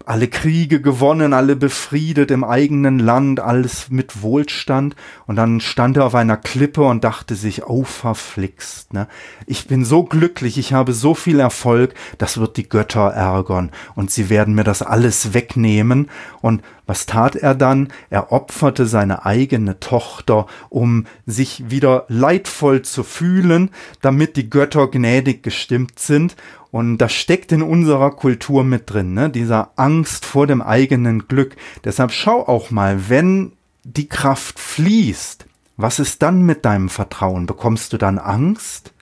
alle 0.04 0.28
Kriege 0.28 0.83
gewonnen, 0.83 1.33
alle 1.33 1.57
befriedet 1.57 2.31
im 2.31 2.44
eigenen 2.44 2.98
Land, 2.98 3.40
alles 3.40 3.88
mit 3.88 4.20
Wohlstand. 4.20 4.94
Und 5.26 5.37
dann 5.37 5.61
stand 5.61 5.96
er 5.96 6.04
auf 6.04 6.14
einer 6.14 6.37
Klippe 6.37 6.83
und 6.83 7.02
dachte 7.02 7.35
sich, 7.35 7.64
oh 7.66 7.85
verflixt, 7.85 8.92
ne? 8.92 9.09
Ich 9.46 9.68
bin 9.68 9.87
so 9.87 10.04
glücklich, 10.04 10.59
ich 10.59 10.74
habe 10.74 10.92
so 10.92 11.14
viel 11.14 11.40
Erfolg, 11.40 11.94
das 12.18 12.38
wird 12.38 12.59
die 12.59 12.68
Götter 12.68 13.09
ärgern 13.09 13.70
und 13.94 14.11
sie 14.11 14.28
werden 14.28 14.54
mir 14.54 14.64
das 14.64 14.83
alles 14.83 15.33
wegnehmen. 15.33 16.11
Und 16.42 16.62
was 16.88 17.05
tat 17.05 17.37
er 17.37 17.55
dann? 17.55 17.88
Er 18.09 18.33
opferte 18.33 18.87
seine 18.87 19.27
eigene 19.27 19.79
Tochter, 19.79 20.46
um 20.70 21.05
sich 21.27 21.70
wieder 21.70 22.07
leidvoll 22.09 22.81
zu 22.81 23.05
fühlen, 23.05 23.70
damit 24.01 24.37
die 24.37 24.48
Götter 24.48 24.90
gnädig 24.90 25.42
gestimmt 25.42 25.98
sind. 25.98 26.35
Und 26.70 26.96
das 26.96 27.12
steckt 27.12 27.53
in 27.53 27.61
unserer 27.61 28.11
Kultur 28.12 28.64
mit 28.64 28.90
drin, 28.90 29.12
ne? 29.12 29.29
dieser 29.29 29.70
Angst 29.77 30.24
vor 30.24 30.46
dem 30.46 30.62
eigenen 30.62 31.29
Glück. 31.29 31.57
Deshalb 31.85 32.11
schau 32.11 32.48
auch 32.48 32.70
mal, 32.70 33.11
wenn 33.11 33.53
die 33.85 34.09
Kraft 34.09 34.59
fließt, 34.59 35.44
was 35.77 35.98
ist 35.98 36.22
dann 36.22 36.42
mit 36.42 36.64
deinem 36.64 36.88
Vertrauen? 36.88 37.44
Bekommst 37.44 37.92
du 37.92 37.98
dann 37.98 38.18
Angst? 38.18 38.94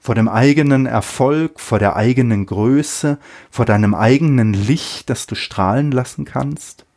Vor 0.00 0.14
dem 0.14 0.28
eigenen 0.28 0.86
Erfolg, 0.86 1.60
vor 1.60 1.78
der 1.78 1.94
eigenen 1.94 2.46
Größe, 2.46 3.18
vor 3.50 3.66
deinem 3.66 3.94
eigenen 3.94 4.54
Licht, 4.54 5.10
das 5.10 5.26
du 5.26 5.34
strahlen 5.34 5.90
lassen 5.90 6.24
kannst? 6.24 6.87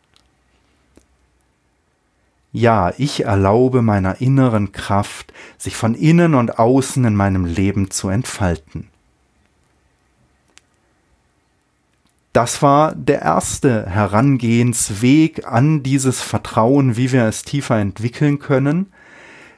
Ja, 2.54 2.94
ich 2.98 3.24
erlaube 3.24 3.82
meiner 3.82 4.20
inneren 4.20 4.72
Kraft, 4.72 5.32
sich 5.58 5.76
von 5.76 5.96
innen 5.96 6.36
und 6.36 6.60
außen 6.60 7.06
in 7.06 7.16
meinem 7.16 7.46
Leben 7.46 7.92
zu 7.92 8.10
entfalten. 8.10 8.88
Das 12.34 12.62
war 12.62 12.96
der 12.96 13.22
erste 13.22 13.90
Herangehensweg 13.90 15.46
an 15.46 15.84
dieses 15.84 16.22
Vertrauen, 16.22 16.96
wie 16.96 17.12
wir 17.12 17.26
es 17.26 17.44
tiefer 17.44 17.78
entwickeln 17.78 18.40
können. 18.40 18.92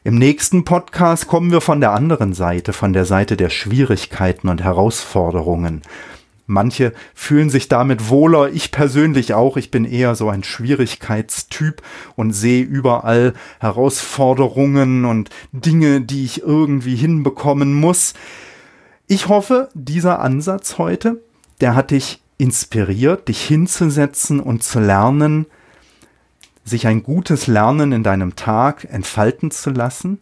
Im 0.04 0.16
nächsten 0.16 0.66
Podcast 0.66 1.28
kommen 1.28 1.52
wir 1.52 1.62
von 1.62 1.82
der 1.82 1.94
anderen 1.94 2.34
Seite, 2.34 2.74
von 2.74 2.92
der 2.92 3.06
Seite 3.06 3.38
der 3.38 3.50
Schwierigkeiten 3.50 4.50
und 4.50 4.64
Herausforderungen. 4.64 5.82
Manche 6.46 6.92
fühlen 7.16 7.50
sich 7.50 7.70
damit 7.70 8.10
wohler, 8.10 8.50
ich 8.50 8.72
persönlich 8.72 9.34
auch, 9.34 9.56
ich 9.56 9.72
bin 9.72 9.86
eher 9.86 10.14
so 10.16 10.30
ein 10.30 10.44
Schwierigkeitstyp 10.44 11.82
und 12.16 12.34
sehe 12.34 12.64
überall 12.64 13.34
Herausforderungen 13.60 15.06
und 15.06 15.30
Dinge, 15.54 16.02
die 16.02 16.26
ich 16.26 16.42
irgendwie 16.42 16.96
hinbekommen 16.96 17.74
muss. 17.74 18.14
Ich 19.08 19.30
hoffe, 19.30 19.70
dieser 19.74 20.20
Ansatz 20.20 20.78
heute, 20.78 21.22
der 21.62 21.76
hat 21.76 21.92
dich 21.92 22.22
inspiriert, 22.38 23.30
dich 23.30 23.42
hinzusetzen 23.42 24.42
und 24.42 24.64
zu 24.64 24.82
lernen, 24.82 25.46
sich 26.66 26.88
ein 26.88 27.04
gutes 27.04 27.48
Lernen 27.48 27.94
in 27.94 28.04
deinem 28.04 28.36
Tag 28.36 28.86
entfalten 28.86 29.50
zu 29.52 29.70
lassen. 29.70 30.20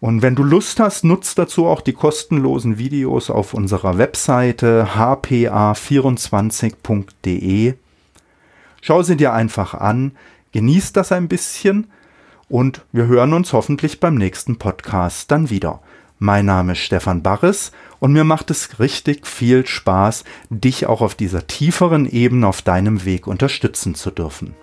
Und 0.00 0.22
wenn 0.22 0.36
du 0.36 0.44
Lust 0.44 0.78
hast, 0.78 1.02
nutzt 1.04 1.38
dazu 1.38 1.66
auch 1.66 1.80
die 1.80 1.92
kostenlosen 1.92 2.78
Videos 2.78 3.30
auf 3.30 3.52
unserer 3.52 3.98
Webseite 3.98 4.90
hpa24.de. 4.94 7.74
Schau 8.80 9.02
sie 9.02 9.16
dir 9.16 9.32
einfach 9.32 9.74
an, 9.74 10.12
genieß 10.52 10.92
das 10.92 11.10
ein 11.10 11.26
bisschen 11.26 11.88
und 12.48 12.84
wir 12.92 13.06
hören 13.06 13.32
uns 13.32 13.52
hoffentlich 13.52 13.98
beim 13.98 14.14
nächsten 14.14 14.56
Podcast 14.56 15.32
dann 15.32 15.50
wieder. 15.50 15.80
Mein 16.20 16.46
Name 16.46 16.72
ist 16.72 16.78
Stefan 16.78 17.22
Barres 17.22 17.70
und 18.00 18.12
mir 18.12 18.24
macht 18.24 18.50
es 18.50 18.80
richtig 18.80 19.26
viel 19.26 19.66
Spaß, 19.66 20.24
dich 20.50 20.86
auch 20.86 21.00
auf 21.00 21.14
dieser 21.14 21.46
tieferen 21.46 22.10
Ebene 22.10 22.46
auf 22.46 22.62
deinem 22.62 23.04
Weg 23.04 23.26
unterstützen 23.26 23.94
zu 23.94 24.10
dürfen. 24.10 24.54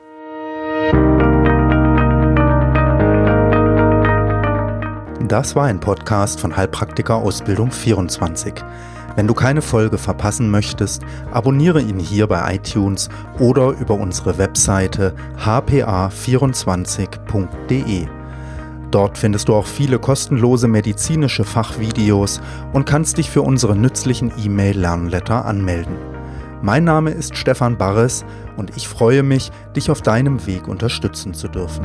Das 5.27 5.55
war 5.55 5.65
ein 5.65 5.79
Podcast 5.79 6.39
von 6.39 6.55
Heilpraktiker 6.55 7.15
Ausbildung 7.15 7.71
24. 7.71 8.53
Wenn 9.15 9.25
du 9.25 9.33
keine 9.33 9.63
Folge 9.63 9.97
verpassen 9.97 10.51
möchtest, 10.51 11.01
abonniere 11.31 11.81
ihn 11.81 11.97
hier 11.97 12.27
bei 12.27 12.53
iTunes 12.53 13.09
oder 13.39 13.69
über 13.69 13.95
unsere 13.95 14.37
Webseite 14.37 15.15
hpa24.de. 15.39 18.07
Dort 18.91 19.17
findest 19.17 19.47
du 19.47 19.55
auch 19.55 19.65
viele 19.65 19.97
kostenlose 19.97 20.67
medizinische 20.67 21.43
Fachvideos 21.43 22.39
und 22.73 22.85
kannst 22.85 23.17
dich 23.17 23.31
für 23.31 23.41
unsere 23.41 23.75
nützlichen 23.75 24.31
E-Mail-Lernletter 24.37 25.43
anmelden. 25.43 25.95
Mein 26.61 26.83
Name 26.83 27.09
ist 27.09 27.35
Stefan 27.35 27.79
Barres 27.79 28.25
und 28.57 28.77
ich 28.77 28.87
freue 28.87 29.23
mich, 29.23 29.51
dich 29.75 29.89
auf 29.89 30.03
deinem 30.03 30.45
Weg 30.45 30.67
unterstützen 30.67 31.33
zu 31.33 31.47
dürfen. 31.47 31.83